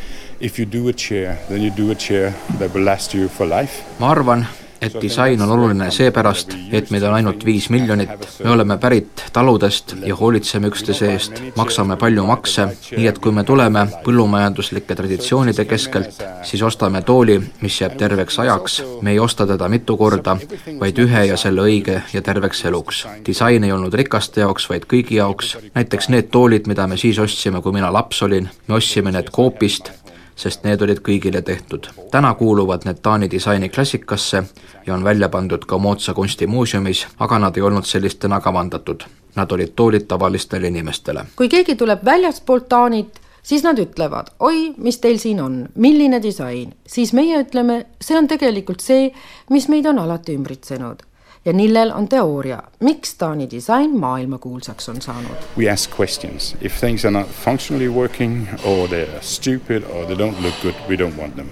[0.40, 3.46] if you do a chair, then you do a chair that will last you for
[3.46, 3.98] life.
[3.98, 4.46] ma arvan,
[4.82, 8.10] et disain on oluline seepärast, et meid on ainult viis miljonit,
[8.44, 12.66] me oleme pärit taludest ja hoolitseme üksteise eest, maksame palju makse,
[12.96, 18.80] nii et kui me tuleme põllumajanduslike traditsioonide keskelt, siis ostame tooli, mis jääb terveks ajaks,
[19.02, 20.36] me ei osta teda mitu korda,
[20.80, 23.06] vaid ühe ja selle õige ja terveks eluks.
[23.26, 27.62] disain ei olnud rikaste jaoks, vaid kõigi jaoks, näiteks need toolid, mida me siis ostsime,
[27.62, 29.92] kui mina laps olin, me ostsime need Coopist,
[30.36, 31.86] sest need olid kõigile tehtud.
[32.10, 34.44] täna kuuluvad need Taani disaini klassikasse
[34.86, 39.04] ja on välja pandud ka moodsa kunstimuuseumis, aga nad ei olnud sellistena kavandatud.
[39.36, 41.24] Nad olid toolid tavalistele inimestele.
[41.36, 46.74] kui keegi tuleb väljaspoolt Taanit, siis nad ütlevad, oi, mis teil siin on, milline disain,
[46.86, 49.12] siis meie ütleme, see on tegelikult see,
[49.50, 51.02] mis meid on alati ümbritsenud
[51.44, 51.52] ja
[51.94, 55.36] on teooria, miks Taani disain maailmakuulsaks on saanud.
[55.58, 60.18] We ask questions, if things are not functionally working or they are stupid or they
[60.18, 61.48] don't look good, we don't want them.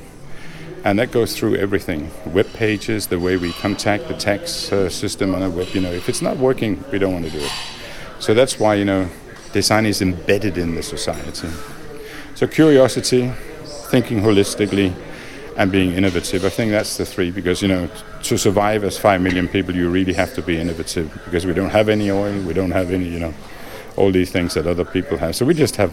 [0.84, 5.34] And that goes through everything web pages, the way we contact the tax uh, system
[5.34, 5.68] on a web.
[5.74, 7.52] You know, if it's not working, we don't want to do it.
[8.18, 9.08] So that's why, you know,
[9.52, 11.48] design is embedded in the society.
[12.34, 13.32] So curiosity,
[13.90, 14.94] thinking holistically,
[15.60, 16.44] and being innovative.
[16.46, 17.88] I think that's the three because, you know,
[18.22, 21.70] to survive as five million people, you really have to be innovative because we don't
[21.70, 23.34] have any oil, we don't have any, you know,
[23.96, 25.36] all these things that other people have.
[25.36, 25.92] So we just have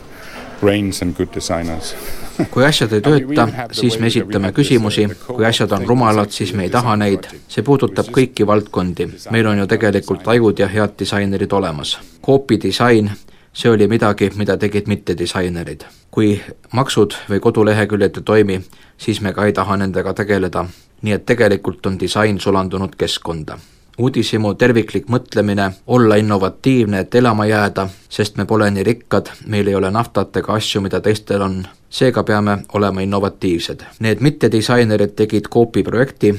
[0.62, 1.94] brains and good designers
[2.54, 6.72] kui asjad ei tööta, siis me esitame küsimusi, kui asjad on rumalad, siis me ei
[6.74, 9.08] taha neid, see puudutab kõiki valdkondi.
[9.34, 11.98] meil on ju tegelikult ajud ja head disainerid olemas.
[12.26, 13.10] Coopi disain
[13.58, 15.82] see oli midagi, mida tegid mittedisainerid.
[16.12, 16.41] kui
[16.72, 18.62] maksud või koduleheküljed ei toimi,
[18.98, 20.65] siis me ka ei taha nendega tegeleda,
[21.02, 23.58] nii et tegelikult on disain sulandunud keskkonda.
[23.98, 29.76] uudishimu terviklik mõtlemine, olla innovatiivne, et elama jääda, sest me pole nii rikkad, meil ei
[29.76, 33.84] ole naftat ega asju, mida teistel on, seega peame olema innovatiivsed.
[34.00, 36.36] Need mittedisainerid tegid Coopi projekti,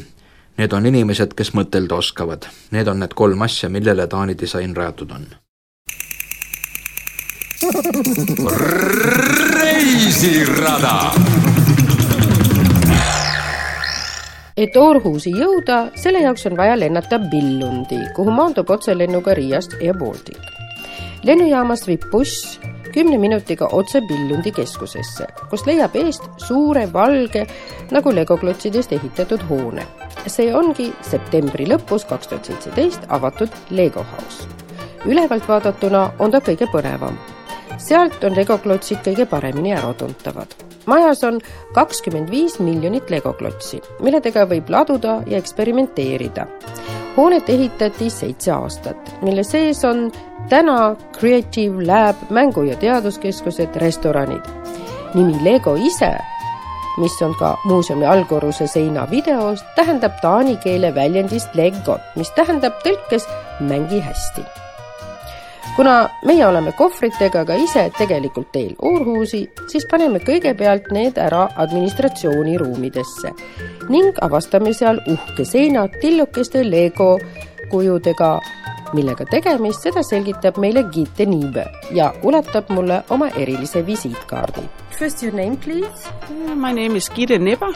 [0.59, 2.47] need on inimesed, kes mõtelda oskavad.
[2.71, 5.27] Need on need kolm asja, millele Taani disain rajatud on
[9.59, 11.11] reisirada.
[14.57, 20.39] et Orhusi jõuda, selle jaoks on vaja lennata Billundi, kuhu maandub otselennuga Riiast Air Baltic.
[21.25, 22.61] lennujaamast viib buss
[22.95, 27.47] kümne minutiga otse Billundi keskusesse, kus leiab eest suure valge
[27.91, 29.87] nagu legoklotsidest ehitatud hoone.
[30.27, 34.47] see ongi septembri lõpus kaks tuhat seitseteist avatud Lego House.
[35.07, 37.19] ülevalt vaadatuna on ta kõige põnevam
[37.79, 40.55] sealt on legoklotsid kõige paremini äratuntavad.
[40.87, 41.41] majas on
[41.75, 46.47] kakskümmend viis miljonit legoklotsi, milledega võib laduda ja eksperimenteerida.
[47.17, 50.11] hoonet ehitati seitse aastat, mille sees on
[50.49, 54.43] täna Creative Lab mängu- ja teaduskeskused, restoranid.
[55.15, 56.19] nimi Lego ise,
[56.99, 63.29] mis on ka muuseumi allkorruse seina videos, tähendab taani keele väljendist legot, mis tähendab tõlkes
[63.61, 64.58] mängi hästi
[65.79, 73.31] kuna meie oleme kohvritega ka ise tegelikult teel Århusi, siis paneme kõigepealt need ära administratsiooniruumidesse
[73.93, 77.13] ning avastame seal uhke seinad tillukeste Lego
[77.71, 78.33] kujudega,
[78.97, 84.67] millega tegemist, seda selgitab meile Gitte Niibe ja ulatab mulle oma erilise visiitkaardi.
[84.99, 86.11] First your name please?
[86.57, 87.71] My name is Gitte Nipper.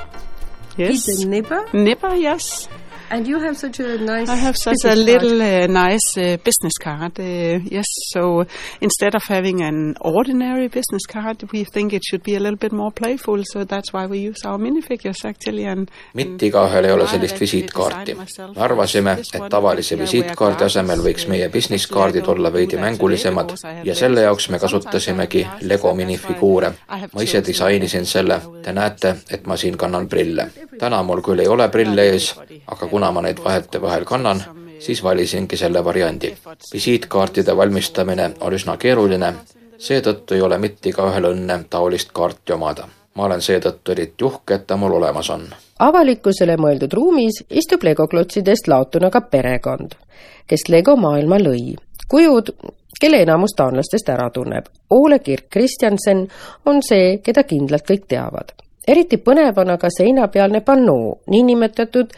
[0.76, 1.06] Yes.
[1.06, 1.68] Gitte Nipper?
[1.72, 2.66] Nipper, yes.
[3.12, 4.26] And you have such a nice.
[4.30, 7.20] I have such a little uh, nice uh, business card.
[7.20, 8.46] Uh, yes, so
[8.80, 12.72] instead of having an ordinary business card, we think it should be a little bit
[12.72, 13.42] more playful.
[13.44, 15.66] So that's why we use our minifigures actually.
[15.66, 18.14] And mitte igaühel ei ole sellist visiitkaarti.
[18.14, 23.52] me arvasime, et tavalise visiitkaardi asemel võiks meie business kaardid olla veidi mängulisemad
[23.84, 26.72] ja selle jaoks me kasutasimegi Lego minifiguure.
[27.12, 28.40] ma ise disainisin selle.
[28.62, 30.48] Te näete, et ma siin kannan prille.
[30.78, 32.32] täna mul küll ei ole prille ees,
[32.66, 34.40] aga kuna kuna ma neid vahetevahel kannan,
[34.78, 36.36] siis valisingi selle variandi.
[36.72, 39.32] visiitkaartide valmistamine on üsna keeruline,
[39.78, 42.86] seetõttu ei ole mitte igaühel õnne taolist kaarti omada.
[43.14, 45.48] ma olen seetõttu eriti uhke, et ta mul olemas on.
[45.78, 49.98] avalikkusele mõeldud ruumis istub legoklotsidest laotuna ka perekond,
[50.46, 51.74] kes Lego maailma lõi.
[52.08, 52.54] kujud,
[53.00, 54.66] kelle enamus taanlastest ära tunneb.
[54.90, 56.28] Ole Kirk Kristjansen
[56.66, 62.12] on see, keda kindlalt kõik teavad eriti põnev on aga seinapealne pannoo, niinimetatud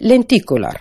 [0.00, 0.80] lentikular,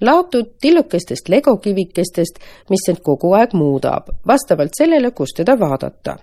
[0.00, 2.38] laotud tillukestest legokivikestest,
[2.70, 6.18] mis end kogu aeg muudab, vastavalt sellele, kus teda vaadata.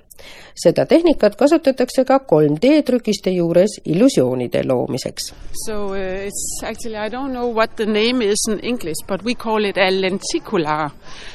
[0.55, 5.33] seda tehnikat kasutatakse ka 3D trükiste juures illusioonide loomiseks.
[5.65, 9.35] So uh, it's actually I don't know what the name is in English, but we
[9.35, 10.91] call it a lenticular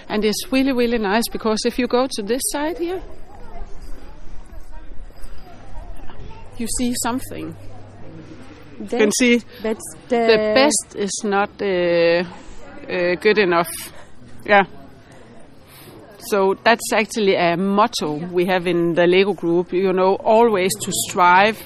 [0.09, 3.03] and it's really really nice because if you go to this side here
[6.59, 7.55] you see something
[8.81, 12.25] you can see that's the, the best is not uh,
[12.89, 13.71] uh, good enough.
[14.45, 14.65] Yeah.
[16.19, 20.93] So that's actually a motto we have in the Lego group, you know, always to
[21.09, 21.59] strive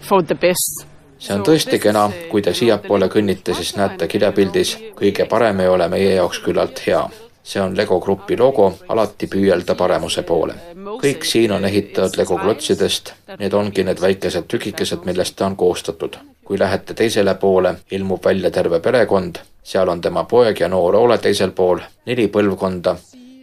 [0.00, 0.86] for the best.
[1.18, 5.88] see on tõesti kena, kui te siiapoole kõnnite, siis näete kirjapildis, kõige parem ei ole
[5.88, 7.06] meie jaoks küllalt hea.
[7.46, 10.54] see on Lego Grupi logo, alati püüelda paremuse poole.
[11.00, 16.18] kõik siin on ehitatud Lego klotsidest, need ongi need väikesed tükikesed, millest ta on koostatud
[16.46, 21.18] kui lähete teisele poole, ilmub välja terve perekond, seal on tema poeg ja noor Ole
[21.18, 22.94] teisel pool, neli põlvkonda,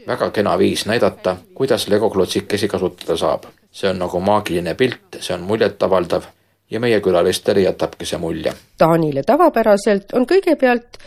[0.07, 3.43] väga kena viis näidata, kuidas legoklotsikesi kasutada saab.
[3.73, 6.23] see on nagu maagiline pilt, see on muljetavaldav.
[6.71, 8.53] Ja meie külalistele jätabki see mulje.
[8.77, 10.97] Taanile tavapäraselt on kõigepealt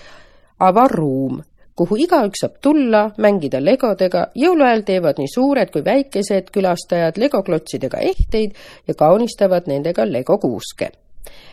[0.61, 1.41] avar ruum,
[1.77, 8.55] kuhu igaüks saab tulla, mängida legodega, jõuluajal teevad nii suured kui väikesed külastajad legoklotsidega ehteid
[8.89, 10.91] ja kaunistavad nendega legokuuske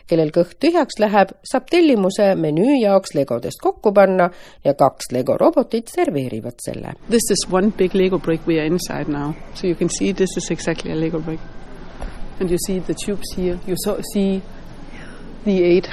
[0.07, 4.29] kellel kõht tühjaks läheb, saab tellimuse menüü jaoks legodest kokku panna
[4.65, 6.95] ja kaks Lego robotit serveerivad selle.
[7.09, 10.37] This is one big Lego brick we are inside now, so you can see this
[10.37, 11.39] is exactly a Lego brick.
[12.39, 14.41] And you see the tubes here, you so, see
[15.45, 15.89] the eight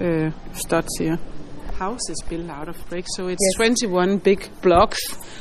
[0.00, 1.18] uh, studs here.
[1.82, 3.56] House is built out of bricks, so it's yes.
[3.56, 5.00] 21 big blocks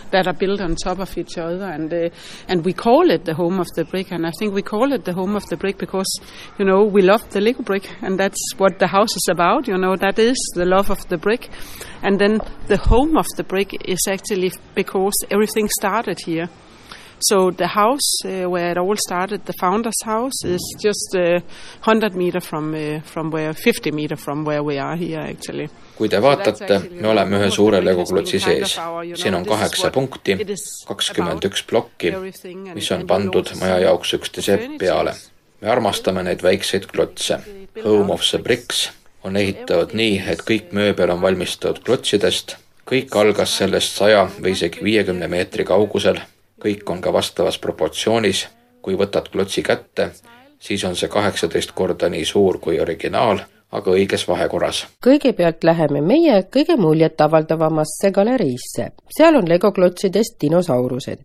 [0.10, 2.10] that are built on top of each other, and uh,
[2.48, 5.06] and we call it the home of the brick, and I think we call it
[5.06, 6.12] the home of the brick because
[6.58, 9.68] you know we love the Lego brick, and that's what the house is about.
[9.68, 11.50] You know that is the love of the brick,
[12.02, 16.50] and then the home of the brick is actually because everything started here.
[17.30, 21.40] So the house uh, where it all started, the founder's house, is just uh,
[21.84, 25.70] 100 meter from uh, from where 50 meter from where we are here actually.
[26.02, 28.74] Kui te vaatate, me oleme ühe suure legoklotsi sees.
[29.22, 30.38] siin on kaheksa punkti,
[30.88, 32.16] kakskümmend üks plokki,
[32.74, 35.14] mis on pandud maja jaoks üksteise peale.
[35.62, 37.40] me armastame neid väikseid klotse.
[37.86, 38.90] Home of the Bricks
[39.24, 42.58] on ehitatud nii, et kõik mööbel on valmistatud klotsidest,
[42.90, 46.18] kõik algas sellest saja või isegi viiekümne meetri kaugusel
[46.62, 48.46] kõik on ka vastavas proportsioonis,
[48.82, 50.12] kui võtad klotsi kätte,
[50.60, 54.86] siis on see kaheksateist korda nii suur kui originaal, aga õiges vahekorras.
[55.06, 58.92] kõigepealt läheme meie kõige muljetavaldavamasse galeriisse.
[59.18, 61.20] seal on legoklotsidest dinosaurused.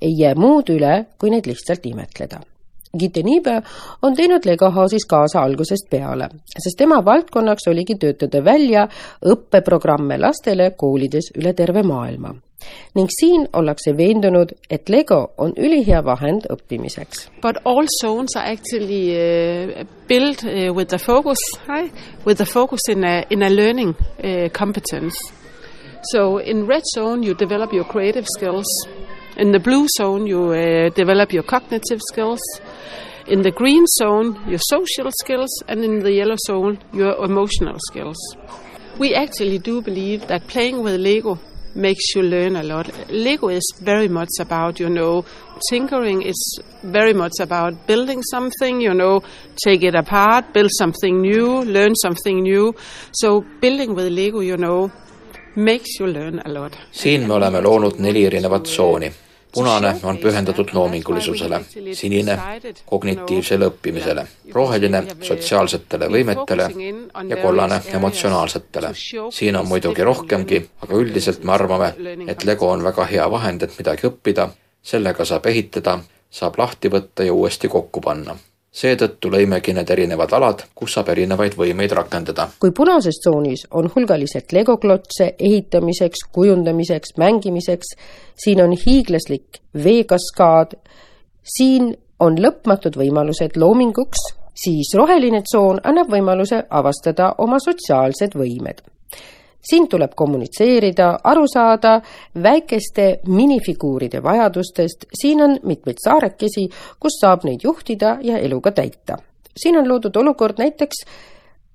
[0.00, 2.40] ei jää muud üle, kui neid lihtsalt imetleda.
[2.98, 3.62] Gitte Niibe
[4.02, 8.86] on teinud Lego House'is kaasa algusest peale, sest tema valdkonnaks oligi töötada välja
[9.24, 12.34] õppeprogramme lastele koolides üle terve maailma
[12.94, 17.28] ning siin ollakse veendunud, et Lego on ülihea vahend õppimiseks.
[17.42, 21.90] But all zones are actually uh, built uh, with the focus, hi,
[22.26, 25.16] with the focus in a, in a learning uh, competence.
[26.12, 28.66] So in red zone, you develop your creative skills.
[29.36, 32.40] In the blue zone, you uh, develop your cognitive skills.
[33.26, 38.18] In the green zone, your social skills, and in the yellow zone, your emotional skills.
[38.98, 41.38] We actually do believe that playing with Lego
[41.74, 42.90] makes you learn a lot.
[43.08, 45.24] Lego is very much about, you know,
[45.70, 46.20] tinkering.
[46.22, 49.22] It's very much about building something, you know,
[49.64, 52.74] take it apart, build something new, learn something new.
[53.12, 54.92] So building with Lego, you know,
[55.56, 56.78] makes you learn a lot.
[56.90, 59.12] siin me oleme loonud neli erinevat tsooni
[59.52, 61.60] punane on pühendatud loomingulisusele,
[61.92, 62.38] sinine
[62.86, 66.68] kognitiivsele õppimisele, roheline sotsiaalsetele võimetele
[67.28, 68.92] ja kollane emotsionaalsetele.
[69.30, 71.92] siin on muidugi rohkemgi, aga üldiselt me arvame,
[72.26, 74.48] et Lego on väga hea vahend, et midagi õppida,
[74.82, 75.98] sellega saab ehitada,
[76.30, 78.36] saab lahti võtta ja uuesti kokku panna
[78.72, 82.48] seetõttu lõimegi need erinevad alad, kus saab erinevaid võimeid rakendada.
[82.58, 87.96] kui punases tsoonis on hulgaliselt legoklotse ehitamiseks, kujundamiseks, mängimiseks,
[88.44, 90.78] siin on hiiglaslik veekaskaad,
[91.56, 98.82] siin on lõpmatud võimalused loominguks, siis roheline tsoon annab võimaluse avastada oma sotsiaalsed võimed
[99.62, 102.00] siin tuleb kommunitseerida, aru saada
[102.42, 106.68] väikeste minifiguuride vajadustest, siin on mitmeid saarekesi,
[107.00, 109.18] kus saab neid juhtida ja eluga täita.
[109.56, 111.04] siin on loodud olukord näiteks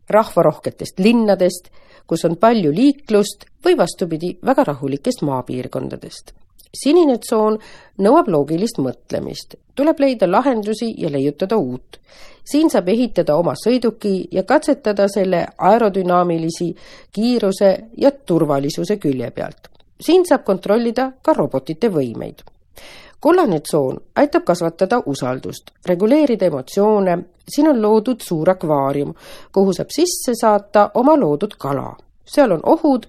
[0.10, 1.70] rahvarohketest linnadest,
[2.08, 7.58] kus on palju liiklust või vastupidi, väga rahulikest maapiirkondadest sinine tsoon
[8.04, 12.00] nõuab loogilist mõtlemist, tuleb leida lahendusi ja leiutada uut.
[12.48, 16.76] siin saab ehitada oma sõiduki ja katsetada selle aerodünaamilisi
[17.12, 19.68] kiiruse ja turvalisuse külje pealt.
[20.02, 22.44] siin saab kontrollida ka robotite võimeid.
[23.20, 27.18] kollane tsoon aitab kasvatada usaldust, reguleerida emotsioone,
[27.50, 29.14] siin on loodud suur akvaarium,
[29.52, 31.96] kuhu saab sisse saata oma loodud kala.
[32.26, 33.08] seal on ohud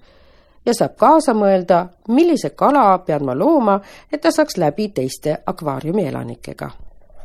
[0.65, 3.79] ja saab kaasa mõelda, millise kala pean ma looma,
[4.11, 6.71] et ta saaks läbi teiste akvaariumi elanikega.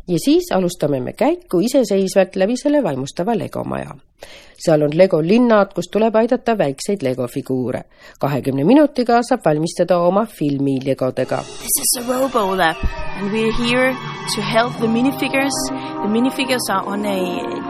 [0.09, 3.95] ja siis alustame me käiku iseseisvalt läbi selle vaimustava legomaja.
[4.65, 7.85] seal on Lego linnad, kus tuleb aidata väikseid Lego figuure.
[8.21, 11.37] kahekümne minutiga saab valmistada oma filmi legodega.
[11.37, 12.77] This is a Robo Lab
[13.19, 13.97] and we are here
[14.35, 15.57] to help the minifigures.
[16.03, 17.21] The minifigures are on a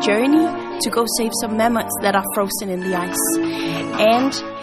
[0.01, 0.47] journey
[0.81, 3.27] to go save some mammoths that are frozen in the ice.
[3.99, 4.54] And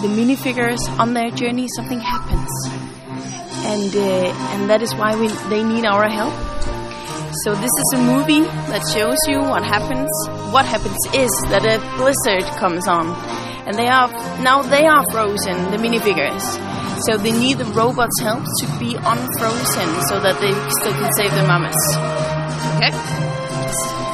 [0.00, 2.48] the minifigures on their journey something happens.
[3.64, 6.32] And uh, and that is why we they need our help.
[7.44, 10.08] So this is a movie that shows you what happens
[10.52, 13.08] what happens is that a blizzard comes on.
[13.66, 14.08] And they are
[14.42, 16.42] now they are frozen the minifigures.
[17.06, 21.32] So they need the robots help to be unfrozen so that they still can save
[21.32, 21.76] their mamas.
[22.76, 22.92] Okay?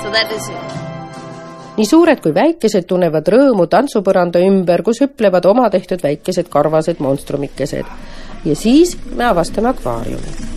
[0.03, 0.88] So that is it
[1.79, 7.87] nii suured kui väikesed tunnevad rõõmu tantsupõranda ümber, kus hüplevad oma tehtud väikesed karvased monstrumikesed.
[8.45, 10.49] ja siis me avastame akvaariumi.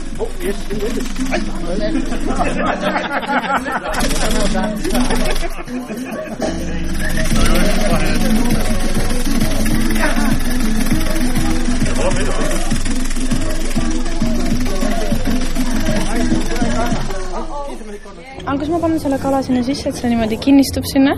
[18.51, 21.13] Alguses ma panen selle kala sinna sisse, et see niimoodi kinnistub sinna.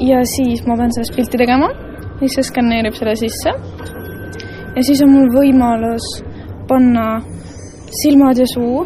[0.00, 1.68] ja siis ma pean sellest pilti tegema,
[2.20, 3.54] siis see skaneerib selle sisse.
[4.76, 6.06] ja siis on mul võimalus
[6.68, 7.06] panna
[8.02, 8.84] silmad ja suu,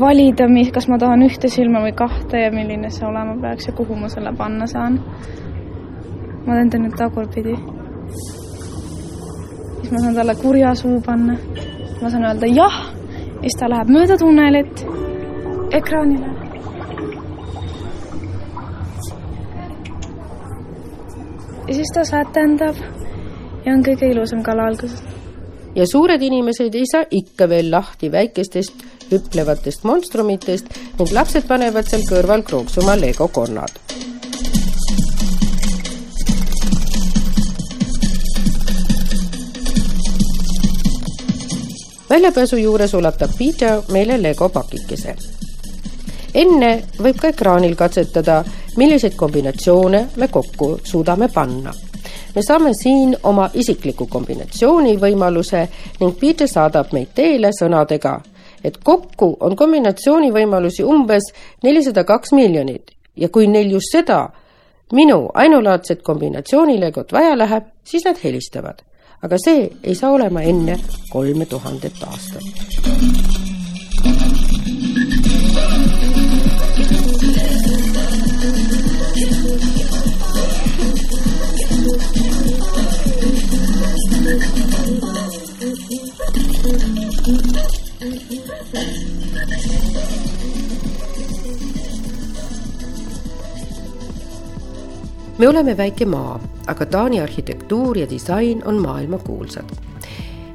[0.00, 3.98] valida, kas ma tahan ühte silma või kahte ja milline see olema peaks ja kuhu
[4.00, 4.96] ma selle panna saan.
[6.46, 7.58] ma teen ta nüüd tagurpidi.
[9.76, 11.36] siis ma saan talle kurja suu panna.
[12.00, 12.82] ma saan öelda jah,
[13.42, 14.86] siis ta läheb mööda tunnelit
[15.70, 16.26] ekraanile.
[21.68, 22.76] ja siis ta sätendab
[23.64, 25.02] ja on kõige ilusam kala alguses.
[25.74, 32.06] ja suured inimesed ei saa ikka veel lahti väikestest hüplevatest monstrumitest ning lapsed panevad seal
[32.10, 33.78] kõrval krooksuma Lego konnad
[42.10, 45.14] väljapääsu juures ulatab Peter meile Lego pakikese
[46.34, 46.70] enne
[47.02, 48.42] võib ka ekraanil katsetada,
[48.76, 51.72] milliseid kombinatsioone me kokku suudame panna.
[52.34, 55.68] me saame siin oma isikliku kombinatsiooni võimaluse
[56.00, 58.20] ning Peter saadab meid teele sõnadega,
[58.64, 64.28] et kokku on kombinatsiooni võimalusi umbes nelisada kaks miljonit ja kui neil just seda
[64.92, 68.82] minu ainulaadset kombinatsioonilegot vaja läheb, siis nad helistavad.
[69.22, 70.78] aga see ei saa olema enne
[71.10, 73.29] kolme tuhandet aastat.
[95.38, 99.64] Me oleme väike maa, aga Taani arhitektuur ja disain on maailmakuulsad.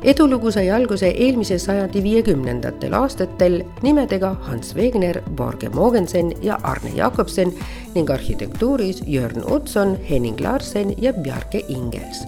[0.03, 7.53] edulugu sai alguse eelmise sajandi viiekümnendatel aastatel nimedega Hans Wegner, Borge Mogensen ja Arne Jakobsen
[7.95, 12.23] ning arhitektuuris Jörn Utzon, Henning Larsen ja Bjarke Ingels.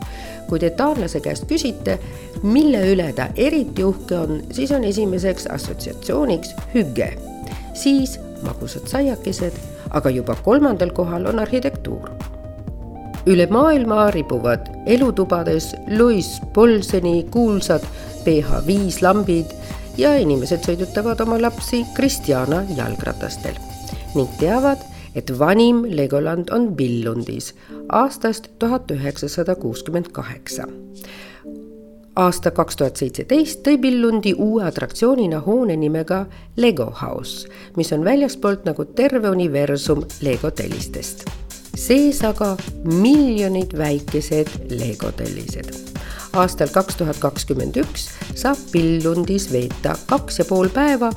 [0.50, 1.98] Kui te taanlase käest küsite,
[2.44, 7.12] mille üle ta eriti uhke on, siis on esimeseks assotsiatsiooniks hüge,
[7.74, 9.54] siis magusad saiakesed,
[9.98, 12.10] aga juba kolmandal kohal on arhitektuur.
[13.28, 17.84] Üle maailma ripuvad elutubades Louis Paulseni kuulsad
[18.24, 19.52] PH5 lambid
[20.00, 23.58] ja inimesed sõidutavad oma lapsi Kristjana jalgratastel
[24.16, 24.80] ning teavad,
[25.18, 27.54] et vanim Legoland on Billundis
[27.90, 30.68] aastast tuhat üheksasada kuuskümmend kaheksa.
[32.16, 36.26] aasta kaks tuhat seitseteist tõi Billundi uue atraktsioonina hoone nimega
[36.58, 41.26] Lego House, mis on väljaspoolt nagu terve universum Lego tellistest
[41.78, 44.50] sees aga miljonid väikesed
[44.80, 45.97] legotellised.
[46.42, 51.12] Aastal kaks tuhat kakskümmend üks saab Billundis veeta kaks ja pool päeva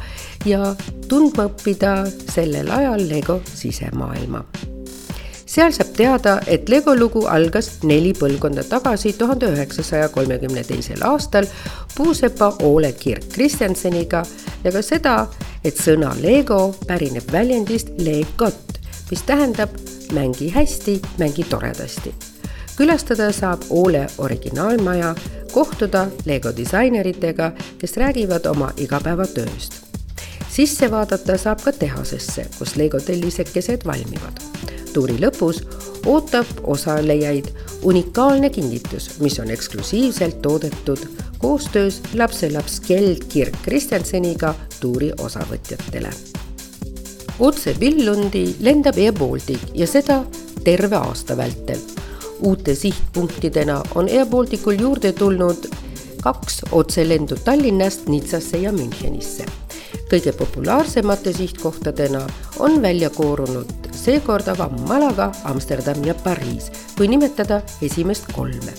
[0.48, 0.74] ja
[1.08, 4.44] tundma õppida sellel ajal Lego sisemaailma
[5.50, 11.48] seal saab teada, et Lego lugu algas neli põlvkonda tagasi, tuhande üheksasaja kolmekümne teisel aastal
[11.96, 14.22] puusepa Ole Kirk Kristjanseniga
[14.64, 15.16] ja ka seda,
[15.64, 18.78] et sõna Lego pärineb väljendist legot,
[19.10, 19.74] mis tähendab
[20.14, 22.14] mängi hästi, mängi toredasti.
[22.80, 25.14] Külastada saab Oole originaalmaja,
[25.52, 29.72] kohtuda Lego disaineritega, kes räägivad oma igapäevatööst.
[30.50, 34.40] sisse vaadata saab ka tehasesse, kus Lego tellisekesed valmivad.
[34.94, 35.60] tuuri lõpus
[36.06, 37.52] ootab osalejaid
[37.82, 41.04] unikaalne kingitus, mis on eksklusiivselt toodetud
[41.38, 46.10] koostöös lapselaps Keld Kirk Kristjanseniga tuuri osavõtjatele
[47.38, 50.24] otse Villundi lendab Air Baltic ja seda
[50.64, 51.78] terve aasta vältel.
[52.42, 55.66] Uute sihtpunktidena on Air Balticul juurde tulnud
[56.22, 59.44] kaks otselendu Tallinnast Nitsasse ja Münchenisse.
[60.10, 62.20] kõige populaarsemate sihtkohtadena
[62.58, 68.72] on välja koorunud seekord aga Malaga, Amsterdam ja Pariis, kui nimetada esimest kolme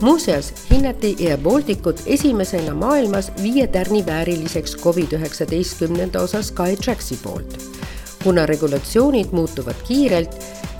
[0.00, 7.74] muuseas hinnati Air Balticut esimesena maailmas viie tärni vääriliseks Covid-19 osas Skytraxi poolt
[8.24, 10.30] kuna regulatsioonid muutuvad kiirelt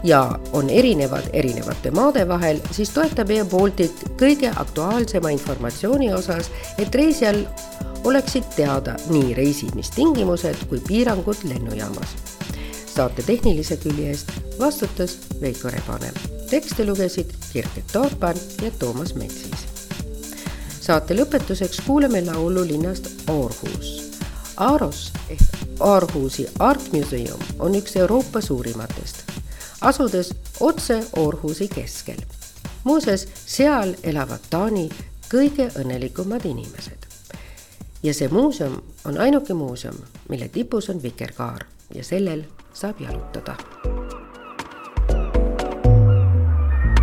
[0.04, 6.94] ja on erinevad erinevate maade vahel, siis toetab Air Baltic kõige aktuaalsema informatsiooni osas, et
[6.94, 7.40] reisijal
[8.04, 12.16] oleksid teada nii reisimistingimused kui piirangud lennujaamas.
[12.94, 16.12] saate tehnilise külje eest vastutas Veiko Rebane.
[16.50, 19.66] tekste lugesid Kirke Toorpan ja Toomas Metsis.
[20.80, 24.12] saate lõpetuseks kuuleme laulu linnast Aarhus.
[24.56, 25.42] Aaros ehk
[25.80, 29.23] Aarhusi Art Museum on üks Euroopa suurimatest,
[29.84, 32.20] asudes otse Aarhusi keskel.
[32.84, 34.88] muuseas, seal elavad Taani
[35.28, 37.06] kõige õnnelikumad inimesed.
[38.02, 39.96] ja see muuseum on ainuke muuseum,
[40.28, 41.64] mille tipus on vikerkaar
[41.94, 43.56] ja sellel saab jalutada.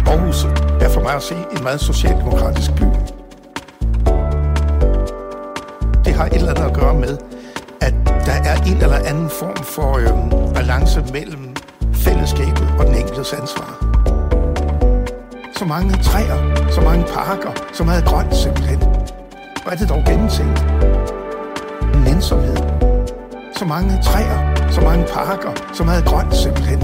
[0.06, 0.46] Aarhus
[0.82, 2.86] er for mig at se en meget socialdemokratisk by.
[6.06, 7.18] Det har et eller andet at gøre med,
[7.82, 7.94] at
[8.26, 11.61] der er en eller anden form for øh, balance mellem
[12.06, 13.70] fællesskabet og den enkeltes ansvar.
[15.58, 16.39] Så mange træer,
[16.72, 18.80] så mange parker, så meget grønt simpelthen.
[19.62, 20.60] Hvor er det dog gennemtænkt?
[22.06, 22.58] Nænsomhed.
[23.58, 26.80] Så mange træer, så mange parker, så meget grønt simpelthen.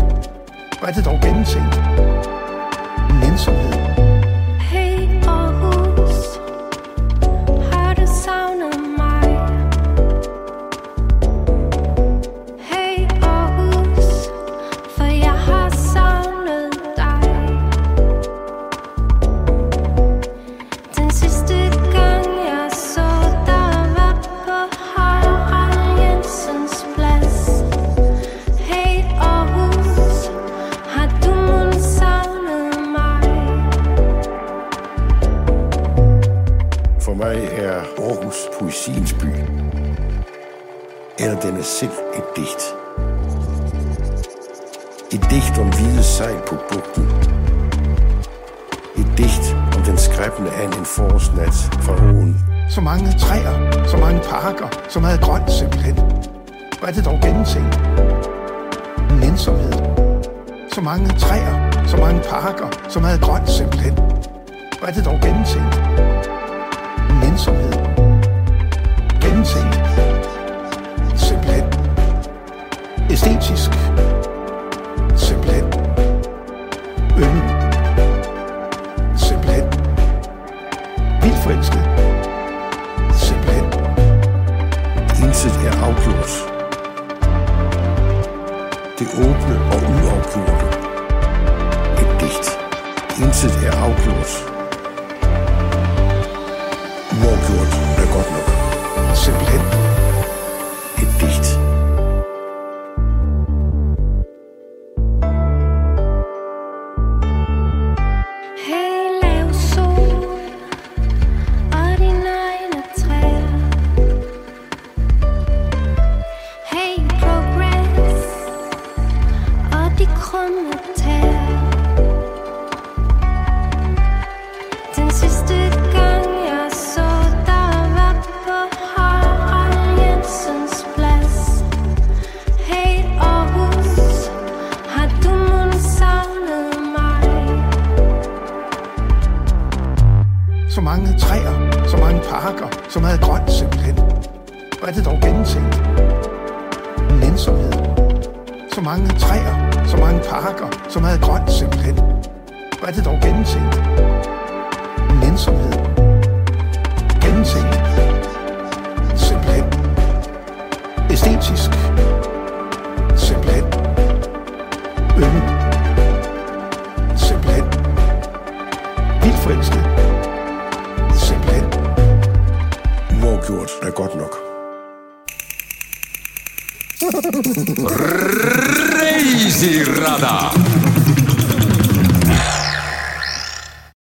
[0.80, 1.76] Hvor er det dog gennemtænkt?
[3.24, 3.77] Nænsomhed.